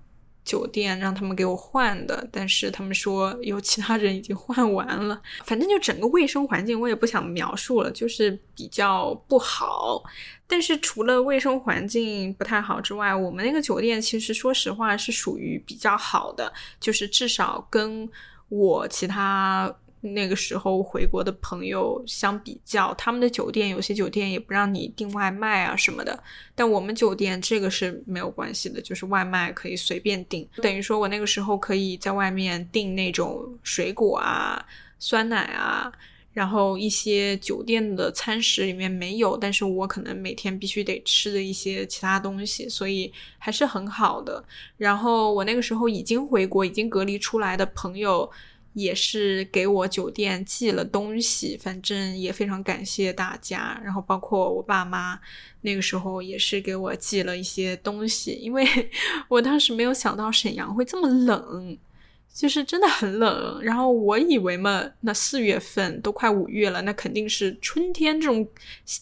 [0.50, 5.22] 酒店让他们给我换的，但是他们说有其他人已经换完了。
[5.46, 10.02] 反正就整个卫生环境，我也不想描述了，就是比较不好。
[10.48, 18.10] 但是除了卫生环境不太好之外，我们那个酒店其实说实话是属于比较好的，就是至少跟
[18.50, 19.72] 我其他。
[20.02, 26.18] 那个时候回国的朋友相比较，他们的酒店有些酒店也不让你订外卖啊什么的，
[26.56, 30.48] 但我们酒店这个是没有关系的，就是外卖可以随便订。
[30.62, 34.66] 等于说我那个时候可以在外面订那种水果啊、
[35.00, 35.92] 酸奶啊，
[36.32, 44.42] 然后一些酒店的餐食里面没有，但是我可能每天必须得吃的一些其他东西，所以还是很好的。
[44.78, 48.32] 然后我那个时候已经回国、已经隔离出来的朋友。
[48.74, 53.80] 也是给我酒店寄了东西，反正也非常感谢大家。
[53.84, 55.20] 然后包括我爸妈，
[55.62, 58.66] 那个时候也是给我寄了一些东西，因为
[59.28, 61.78] 我当时没有想到沈阳会这么冷，
[62.34, 63.62] 就是真的很冷。
[63.62, 68.48] 然后我以为嘛，那四月份都快五月了，那肯定是春天这种，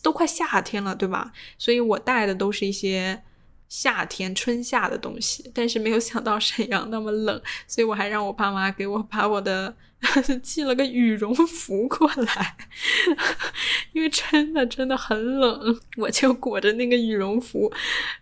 [0.01, 1.31] 都快夏天了，对吧？
[1.57, 3.21] 所以我带的都是一些。
[3.69, 9.75] 夏天春夏的东西，但是没有想到沈阳那么冷，所以我还让我爸妈给我把我的
[10.43, 12.55] 寄了个羽绒服过来，
[13.93, 17.71] 因为真的真的很冷，我就裹着那个羽绒服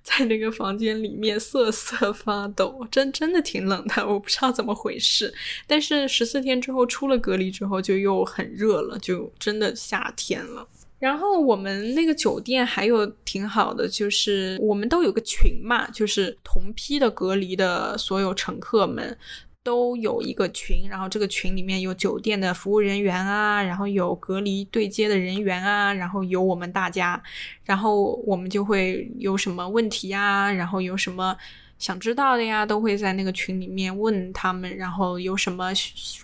[0.01, 5.33] 在那个房间里面瑟瑟发抖，真真的挺冷的，我不知道怎么回事。
[5.67, 10.67] 但是十四天之后出了隔离之后就又很热了，就真的夏天了。
[10.97, 19.15] 然后我们那个酒店还有挺好的，就是我们都有个群嘛，就是同批的隔离的所有乘客们
[19.61, 27.21] 都有一个群，然后这个群里面有酒店的服务人员啊，然后有隔离对接的人员啊，然后有我们大家，
[27.65, 31.35] 然后我们就会有什么问题呀，然后有什么
[31.77, 35.73] 想知道的呀，都会在那个群里面问他们，然后有什么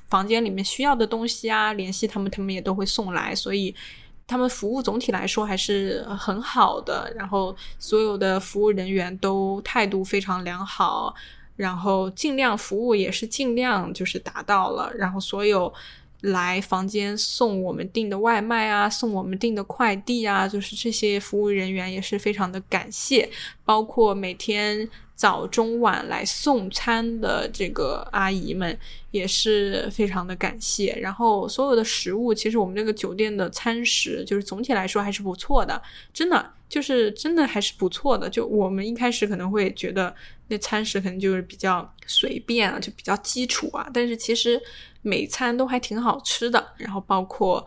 [0.07, 3.75] 房间里面需要的东西啊，联系他们，他们也都会送来，所以。
[4.27, 11.13] 他们服务总体来说还是很好的，然后所有的服务人员都态度非常良好，
[11.57, 15.71] 然后尽量服务也是尽量就是达到了，然后所有
[16.21, 23.29] 来房间送我们订的外卖啊，送我们订的快递啊，就是这些服务人员也是非常的感谢，
[23.65, 24.89] 包括每天。
[25.13, 28.75] 早中晚来送餐的这个阿姨们
[29.11, 30.97] 也是非常的感谢。
[30.99, 35.79] 然后所有的食物，其实我们这个酒店的餐食就是总体来说还是不错的，
[36.11, 38.27] 真的就是真的还是不错的。
[38.27, 40.11] 就我们一开始可能会觉得
[40.47, 44.59] 那餐食可能就是比较随便啊，就比较基础啊，但是其实
[45.01, 46.73] 每餐都还挺好吃的。
[46.77, 47.65] 然后包括。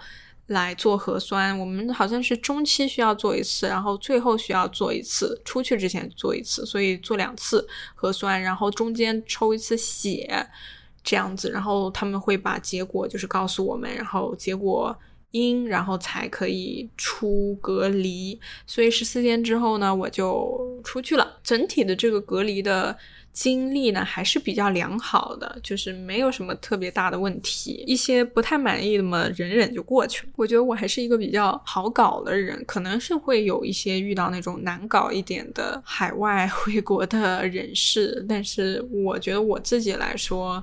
[0.48, 10.46] 来做核酸，我们好像是中期需要做一次，然后最后需要做一次，出去之前做一次，所以做两次核酸，然后中间抽一次血，
[11.02, 14.94] 这样子，然后他们会把结果就是告诉我们，然后结果
[15.30, 22.94] 阴，然后才可以出隔离，所以十四天之后呢，我就出去了，整体的这个隔离的。
[23.34, 30.32] 经历呢还是比较良好的，就是没有什么特别大的问题，一些不太满意的嘛，忍忍就过去了。
[30.36, 40.62] 我觉得我还是一个比较好搞的人，可能是会有一些遇到那种难搞一点的海外 回国的人士，但是我觉得我自己来说，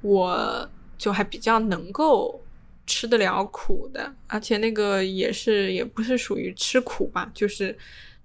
[0.00, 2.42] 我就还比较能够
[2.86, 7.76] 吃得了苦的，而且那个也是也不是属于吃苦吧，就是。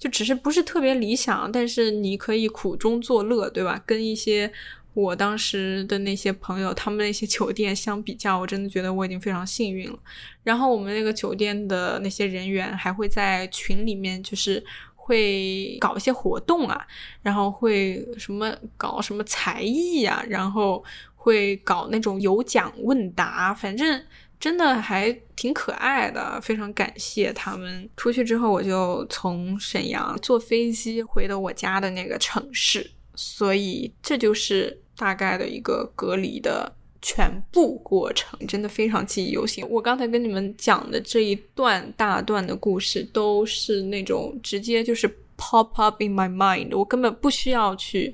[0.02, 3.80] 就只是不是特别理想，但是你可以苦中作乐，对吧？
[3.86, 4.52] 跟一些
[4.96, 10.00] 我当时的那些朋友，他们那些酒店相比较，我真的觉得我已经非常幸运了。
[10.44, 14.64] 然后我们那个酒店的那些人员还会在群里面，就是
[14.96, 16.84] 会搞一些活动啊，
[17.22, 20.84] 然后会什么搞什么才艺呀，然后
[21.14, 24.04] 会搞那种有奖问答，反正。
[24.42, 27.88] 真的还挺可爱的，非常感谢他们。
[27.96, 39.64] 出去之后，我就从沈阳坐飞机回到我家的那个城市，所以这就是大概的一个隔离的全部过程，真的非常记忆犹新。
[39.70, 48.12] 我刚才跟你们讲的这一段大段的故事，都是那种直接就是 pop up in my mind，我根本不需要去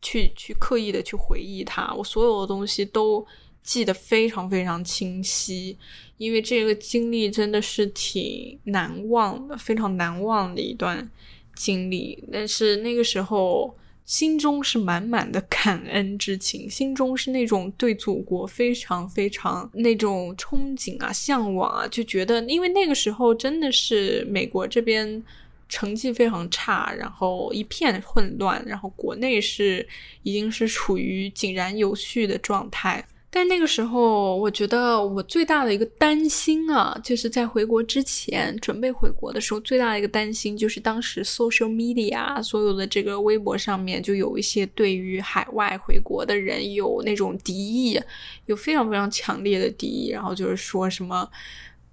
[0.00, 3.26] 去去刻意的去回忆它，我所有的东西都。
[3.66, 5.76] 记得非常非常清晰，
[6.18, 11.10] 因为这个经历真的是挺难忘的，非常难忘的一段
[11.52, 12.22] 经历。
[12.32, 25.20] 但是那个时候心中是满满的感恩之情，心中是那种对祖国非常非常那种憧憬啊、向往啊，就觉得因为那个时候真的是美国这边
[25.68, 29.84] 成绩非常差，然后一片混乱，然后国内是
[30.22, 33.04] 已经是处于井然有序的状态。
[33.28, 48.00] 但那个时候，我觉得我最大的一个担心啊，就是在回国之前准备回国的时候，最大的一个担心就是当时 social media 所有的这个微博上面就有一些对于海外回国的人有那种敌意，
[48.46, 51.28] 有非常非常强烈的敌意，然后就是说什么，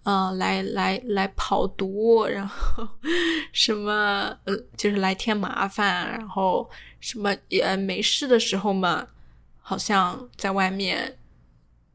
[0.03, 2.87] 呃，来来来跑毒，然后
[3.51, 6.69] 什么呃，就是来添麻烦，然后
[7.01, 9.07] 什么也没事的时候嘛，
[9.61, 11.17] 好像在外面。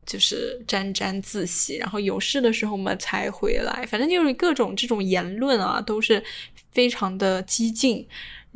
[0.09, 6.24] 就是沾沾自喜，然后有事的时候嘛才回来，反正就是各种这种言论啊，都是
[6.72, 8.04] 非常的激进。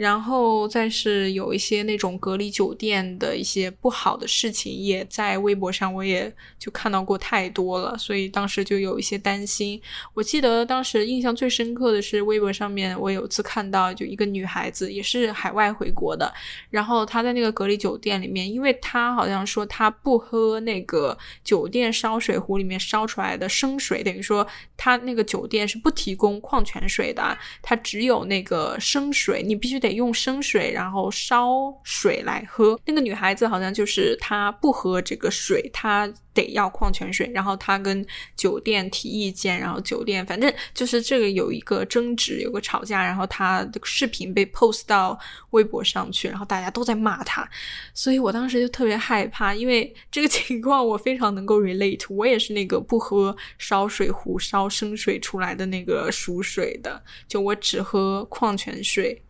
[0.03, 9.81] 然后再是有一些那种隔离酒店的一些不好的事情，也在微博上我也就看到过太多了，所以当时就有一些担心。
[10.13, 16.35] 我记得当时印象最深刻的是微博上面，我有次看到就一个女孩子也是海外回国的，
[16.71, 24.45] 然后她在那个隔离酒店里面，因为她好像说她不喝那个酒店烧水壶里面烧出来的生水，等于说
[24.77, 29.83] 她那个酒店是不提供矿泉水的，她只有那个生水，你必须。
[29.83, 31.49] 得用生水，然后烧
[31.83, 32.79] 水来喝。
[32.87, 37.31] 那个女孩子好像就是她不喝这个水，她得要矿泉水。
[37.35, 38.05] 然后她跟
[38.37, 43.03] 酒店提意见，然后酒店反正就是这个有一个争执，有个吵架。
[43.03, 45.19] 然后她的视频被 post 到
[45.51, 47.49] 微博上去，然后大家都在骂她。
[47.95, 52.05] 所以我当时就特别害怕，因为这个情况我非常能够 relate。
[52.11, 59.23] 我也是那个不喝烧水壶烧生水出来的那个熟水的，就我只喝矿泉水。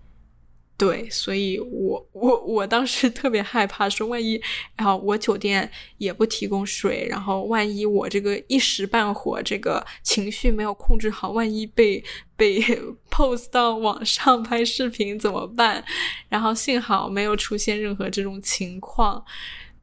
[0.83, 4.43] 对，所以我我我当时特别害怕，说万一，
[4.77, 12.03] 然后我酒店也不提供水，然后万一我这个一时半会这个情绪没有控制好，万一被
[12.37, 12.61] 被
[13.09, 15.85] post 到网上拍视频怎么办？
[16.29, 19.25] 然后幸好没有出现任何这种情况。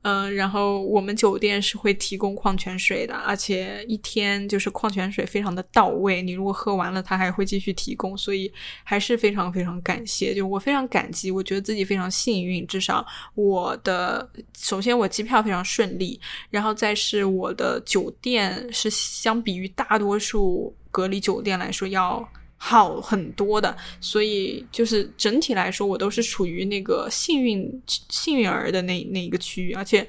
[0.01, 6.21] 嗯，然后我们酒店是会提供矿泉水的，而且一天就是矿泉水非常的到位。
[6.21, 8.51] 你如果喝完了，他还会继续提供，所以
[8.83, 10.33] 还是非常非常感谢。
[10.33, 16.19] 就我非常感激，我觉得自己非常幸运，至少我的首先我机票非常顺利，
[16.49, 22.25] 然后再是我的酒店是相比于大多数隔离酒店来说要。
[22.61, 30.05] 好很多的，所以就是整体来说，我都是处于那个幸运幸运儿的那那一个区域，而且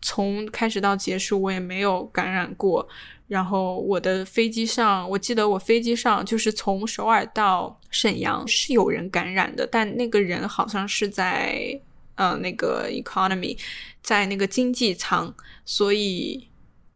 [0.00, 2.88] 从开始到结束，我也没有感染过。
[3.26, 11.80] 然后我的飞机上，我记得我飞机上就是从首尔到沈阳是有人感染的，但那个人好像是在
[12.14, 13.58] 呃那个 economy，
[14.00, 15.34] 在那个经济舱，
[15.64, 16.49] 所以。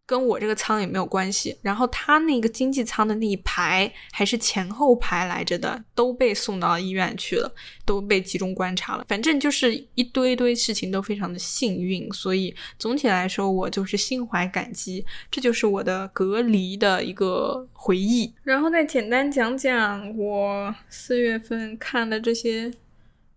[0.07, 7.51] 跟我这个舱也没有关系，然后他那个经济舱的那一排还是前后排来着的，都被送到医院去了，
[7.87, 9.05] 都被集中观察了。
[9.09, 15.05] 反正就是一堆堆事情都非常的幸运，所以总体来说我就是心怀感激。
[15.31, 18.33] 这就是我的隔离的一个回忆。
[18.43, 22.71] 然后再简单讲讲我四月份看的这些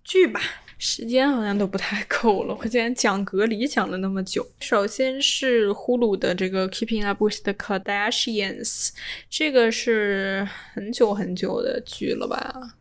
[0.08, 0.40] 剧吧。
[0.80, 4.48] 时间好像都不太够了，我竟然讲隔离讲了那么久。
[4.62, 8.88] 首先是呼噜的这个《Keeping Up with the Kardashians》，
[9.30, 12.76] 这个是很久很久的剧了吧？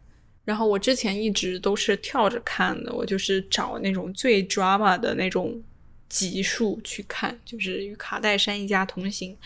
[0.44, 5.60] 然后我之前一直都是跳着看的，我就是找那种最 drama 的那种。
[6.08, 9.36] 集数去看，就是与卡戴珊一家同行，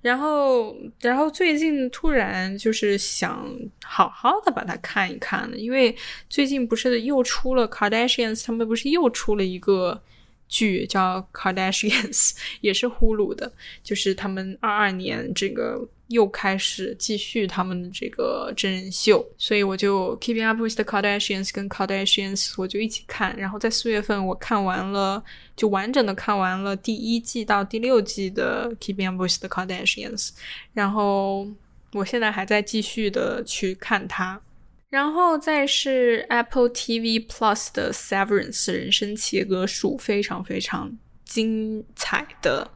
[0.00, 3.48] 然后，然后最近突然就是想
[3.84, 5.94] 好好的把它看一看了，因为
[6.28, 10.02] 最近不是又出了卡戴珊，他们不是又出了一个。
[10.50, 12.30] 剧叫《Kardashians
[12.62, 13.52] 》，也是呼噜的，
[13.82, 25.22] 就是他们二二年这个又开始继续他们的这个真人秀，所以我就《Keeping Up with the Kardashians》跟《Kardashians》我就一起看，然后在四月份我看完了，
[25.54, 30.28] 就完整的看完了第一季到第六季的《Keeping Up with the Kardashians》，
[30.72, 31.46] 然后
[31.92, 34.40] 我现在还在继续的去看它。
[34.88, 40.96] 然后再是 Apple TV Plus 的《Severance》人生切割术，非常非常
[41.26, 42.70] 精彩的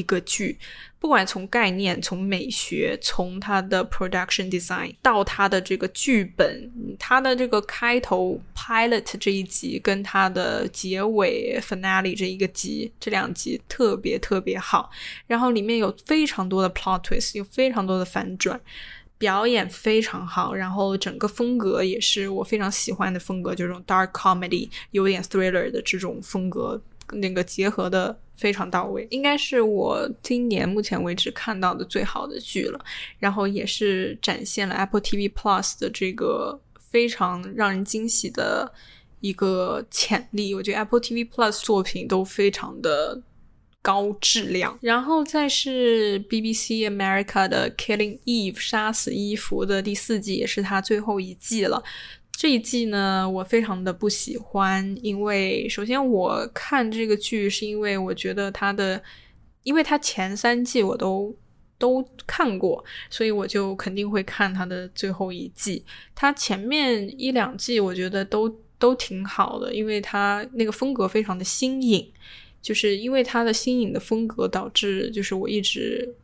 [0.00, 0.58] 一个剧。
[0.98, 14.90] 不管从概念、从美学、从它的 production design 到它的这个剧本，它的这个开头 pilot 这一集跟它的结尾 finale 这一个集，这两集特别特别好。
[15.26, 18.60] 然后里面有非常多的 plot twist，有非常多的反转。
[19.16, 26.80] 表演非常好，然后整个风格也是我非常喜欢的风格，就这种 dark comedy，有点 thriller 的这种风格，
[27.12, 32.84] 那个结合的非常到位，应该是我今年目前为止看到的最好的剧了。
[33.18, 36.58] 然后也是展现了 Apple TV Plus 的这个
[36.90, 38.72] 非常让人惊喜的
[39.20, 40.54] 一个潜力。
[40.54, 43.22] 我觉得 Apple TV Plus 作品都非常的。
[43.82, 51.82] 高质量，然后再是 BBC America 的《Killing Eve》杀死伊芙的第四季，也是它最后一季了。
[52.40, 59.02] 这一季呢，我非常的不喜欢，因为首先我看这个剧是因为我觉得它的，
[59.62, 61.36] 因为它前三季我都
[61.76, 65.84] 都看过，所以我就肯定会看它的最后一季。
[66.14, 72.10] 它前面一两季我觉得都都挺好的，因为它那个风格非常的新颖。
[72.62, 76.14] 就是因为它的新颖的风格，导致就是我一直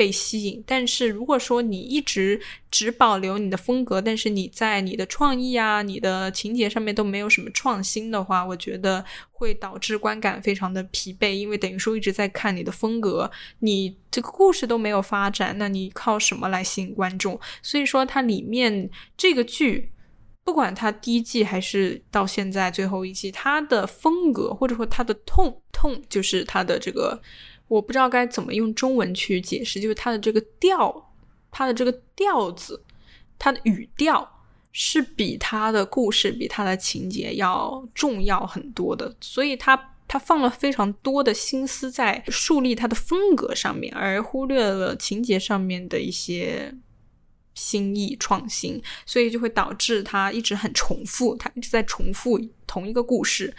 [0.00, 0.64] 被吸引。
[0.66, 2.40] 但是如果说你一直
[2.70, 11.32] 只保留你的风格，但是你在你的创意啊、你的情节上面都没有什么创新的话，我觉得会导致观感非常的疲惫。
[11.34, 17.38] 因为等于说一直在看你的风格，你这个故事都没有发展，那你靠什么来吸引观众？
[17.62, 18.88] 所以说它里面
[19.18, 19.92] 这个剧。
[20.42, 27.20] 不管它第一季还是到现在最后一季，它的风格或者说它的痛痛，就是它的这个，
[27.70, 31.12] 我不知道该怎么用中文去解释，就是它的这个调，
[31.52, 32.82] 它的这个调子，
[33.38, 34.28] 它的语调
[34.72, 46.74] 是比它的故事、比它的情节要重要很多的，所以它他放了非常多的心思在树立它的风格上面，而忽略了情节上面的一些。
[47.52, 53.54] 新意创新，所以就会导致他一直很重复，他一直在重复同一个故事。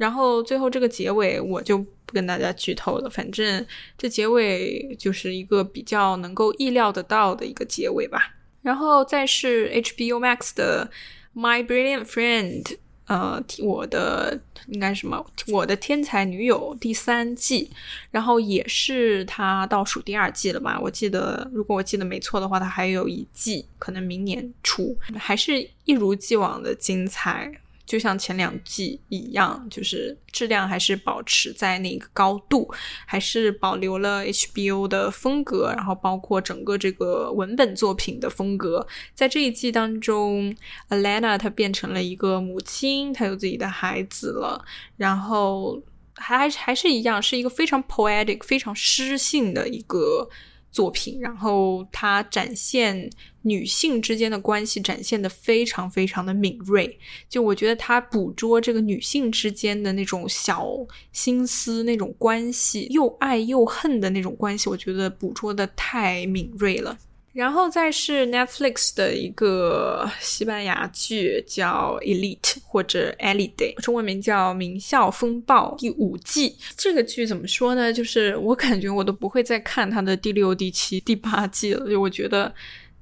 [0.00, 3.66] 然后最后这个结尾我就不跟大家剧透了，反正
[3.98, 8.34] 这结尾就是一个比较能够意料得到的一个结尾吧。
[8.62, 10.90] 然后再是 HBO Max 的
[11.38, 12.62] 《My Brilliant Friend》。
[13.04, 15.26] 呃，我的应该什么？
[15.48, 17.68] 我的天才女友第三季，
[18.12, 20.78] 然后也是它倒数第二季了吧？
[20.80, 27.52] 我记得，如果我记得没错的话，它还有一季，可能明年出，还是一如既往的精彩。
[27.90, 32.72] 就像前两季一样，就是质量还是保持在那个高度，
[33.04, 38.86] 还是保留了 HBO 的风格，然后包括整个这个文本作品的风格。
[39.12, 40.54] 在这一季当中
[40.90, 44.64] ，Alana 她变成了一个母亲，她有自己的孩子了，
[44.96, 45.82] 然后
[46.14, 50.30] 还还还是一样，是一个非常 poetic、非常诗性的一个。
[50.72, 53.10] 作品，然后它展现
[53.42, 56.98] 女性之间的关系，展现的非常非常的敏锐。
[57.28, 60.66] 就我觉得它捕捉这个女性之间的那种小
[61.12, 66.98] 心思，那种关系，又爱又恨的那种关系，我觉得捕捉的太敏锐了。
[67.32, 76.56] 然后再是 Netflix 的一个西班牙剧，叫《Elite》或者《Elite》，中文名叫《名校风暴》第五季。
[76.76, 77.92] 这个剧怎么说呢？
[77.92, 82.52] 就是我感觉我都不会再看它的第六、第七、第八季了，就我觉得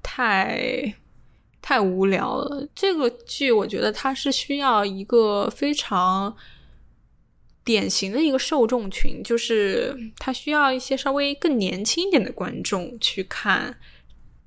[0.03, 0.95] 太
[1.61, 2.69] 太无聊了。
[2.75, 6.37] 这个剧我觉得它是需要一个非常
[7.65, 13.79] 典型的一个受众群，就是它需要一些稍微更年轻一点的观众去看。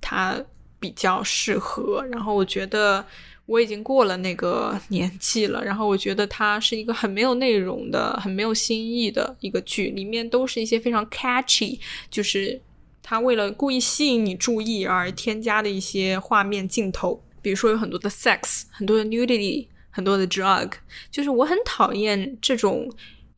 [0.04, 0.43] 它
[0.80, 3.06] 比较适合，然后我觉得
[3.45, 11.80] 我已经过了那个年纪了，然后我觉得它是一个很没有内容的、很没有新意的一个剧，里面都是一些非常 catchy，
[12.10, 12.60] 就是
[13.04, 20.72] 他为了故意吸引你注意而添加的一些画面镜头，比如说有很多的 sex，很多的 nudity，很多的 drug，
[21.10, 22.89] 就是我很讨厌这种。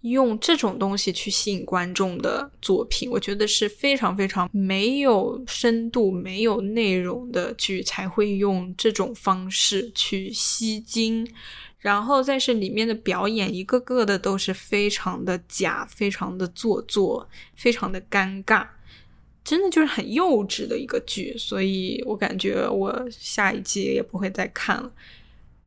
[0.03, 11.26] 用这种东西去吸引观众的作品，我觉得是非常非常没有深度、没有内容的剧才会用这种方式去吸睛。
[11.80, 18.68] 然后再是里面的表演，一个个的都是非常的假、非常的做作、非常的尴尬，
[19.44, 21.38] 真的就是很幼稚的一个剧。
[21.38, 24.91] 所以我感觉我下一季也不会再看了。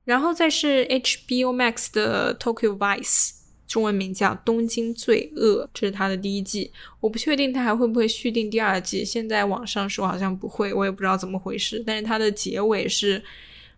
[0.05, 3.33] 然后再是 HBO Max 的 Tokyo Vice。
[3.67, 6.71] 中文名叫《东京罪恶》，这是它的第一季，
[7.01, 9.05] 我不确定它还会不会续订第二季。
[9.05, 11.83] 现在网上说好像不会，我也不知道怎么回事。
[11.85, 13.23] 但是它的结尾是。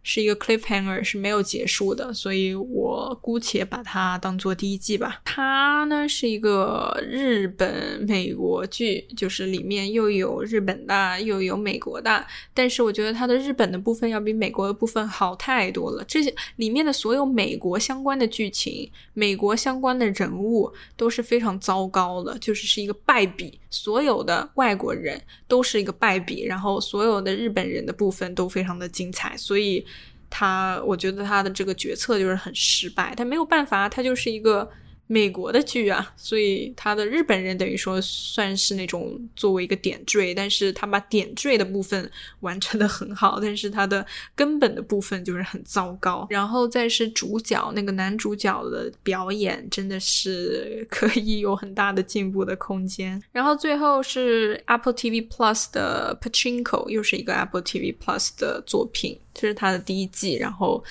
[0.02, 5.20] 是一个 cliffhanger 是没有结束的，所以我姑且把它当做第一季吧。
[5.24, 16.04] 它呢是一个日本美国剧，就是里面又有日本的又有美国的，但是我觉得它的日本的部分要比美国的部分好太多了。
[16.08, 23.58] 这些里面的所有美国相关的剧情、美国相关的人物都是非常糟糕的，就是是一个败笔。
[23.70, 29.84] 所有的外国人都是一个败笔，然后所有的日本人的部分都非常的精彩，所以
[30.30, 34.70] 他我觉得他的这个决策就是很失败，他没有办法，他就是一个。
[35.10, 42.08] 美国的剧啊，所以他的日本人等于说算是那种作为一个点缀，但是他把点缀的部分
[42.40, 44.04] 完成的很好，但是他的
[44.34, 46.26] 根本的部分就是很糟糕。
[46.28, 53.20] 然后再是主角那个男主角的表演，真的是可以有很大的进步的空间。
[53.32, 60.84] 然后最后是 Apple TV Plus 的 Pachinko，又是一个 Apple TV Plus 的作品，这是他的第一季，然后。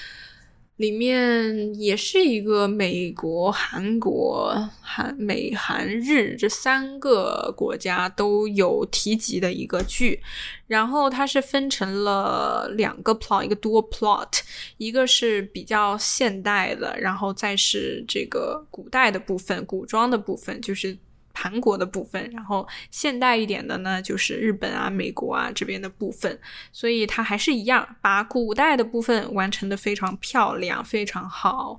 [0.77, 10.21] 里面也是一个美国、韩国、韩美、韩日这三个国家都有提及的一个剧，
[10.67, 14.39] 然后它是分成了两个 plot，一个多 plot，
[14.77, 20.97] 一个是比较现代的，然后再是这个古代的部分，古装的部分，就是。
[21.37, 26.39] 韩国的部分，然后现代一点的呢，就是日本啊、美国啊这边的部分，
[26.71, 31.77] 所以它还是一样，把古代的部分完成的非常漂亮、非常好，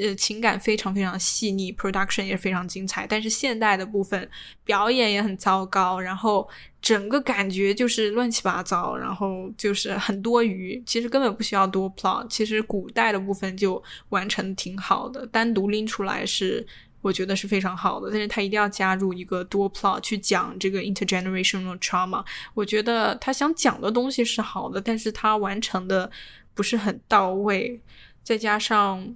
[0.00, 3.06] 呃，情感非常非常细腻，production 也非常精彩。
[3.06, 4.28] 但是现代的部分
[4.64, 6.48] 表演也很糟糕，然后
[6.82, 10.82] 整个感觉就是乱七八糟，然后就是很多余。
[10.84, 16.66] 其实根本不需要多 plot，其实古代的部分就完成挺好的，单独拎出来是。
[17.06, 22.24] 我觉得是非常好的，但是他一定要加入一个多 plot 去讲这个 intergenerational trauma。
[22.52, 26.10] 我觉得他想讲的东西是好的，但是他完成的
[26.52, 27.80] 不是很到位，
[28.24, 29.14] 再加上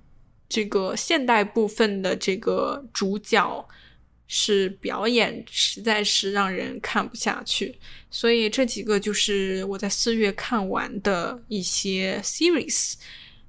[0.49, 3.69] 这个现代部分的这个主角
[4.29, 7.77] 是表演，实在是让人看不下去。
[8.09, 12.95] 所以这几个就是我在四月看完的一些 series。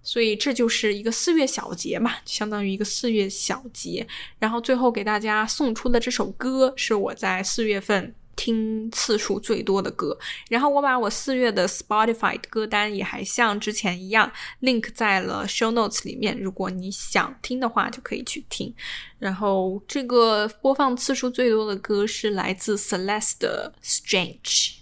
[0.04, 4.08] 所以这就是一个四月小节嘛，相当于一个四月小节。
[4.40, 10.18] 然后最后给大家送出的这首歌是我在四月份听次数最多的歌。
[10.50, 14.32] 然后我把我四月的 Spotify 歌单也还像之前一样
[14.62, 18.74] link 在了 show notes 里面，如果你想听的话就可以去听。
[19.20, 24.81] 然后这个播放次数最多的歌是来自 Celeste 的 Strange。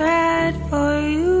[0.00, 1.36] tried for you.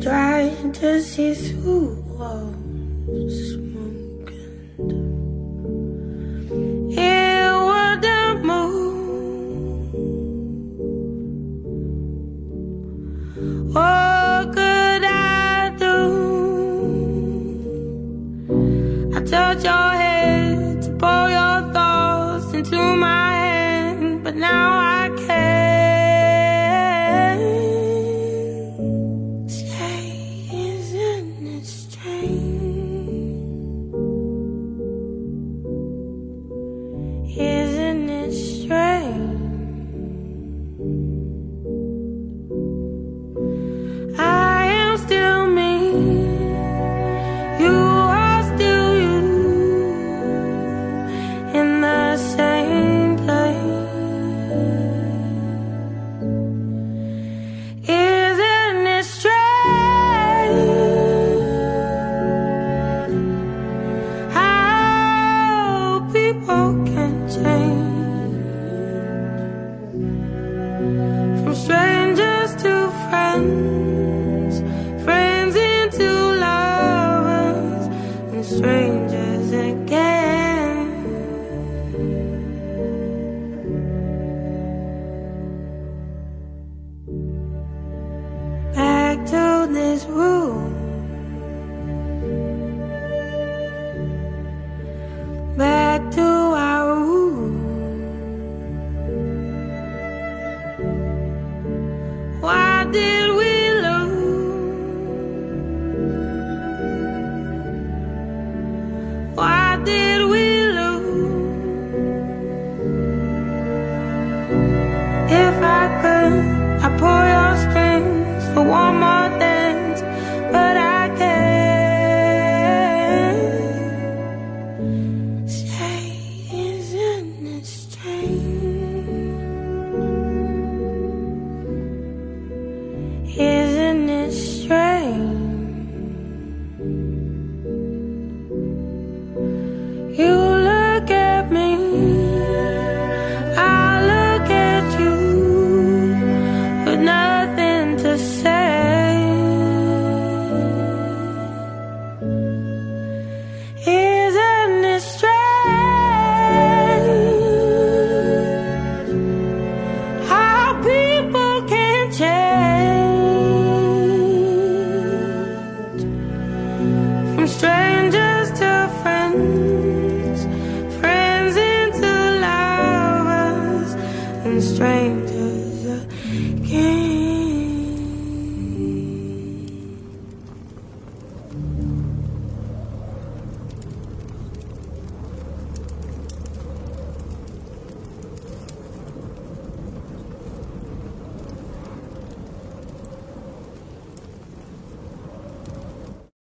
[0.00, 4.30] Trying to see through walls, smoke
[6.48, 9.94] and it wouldn't move.
[13.74, 15.98] What could I do?
[19.16, 20.03] I touch your head.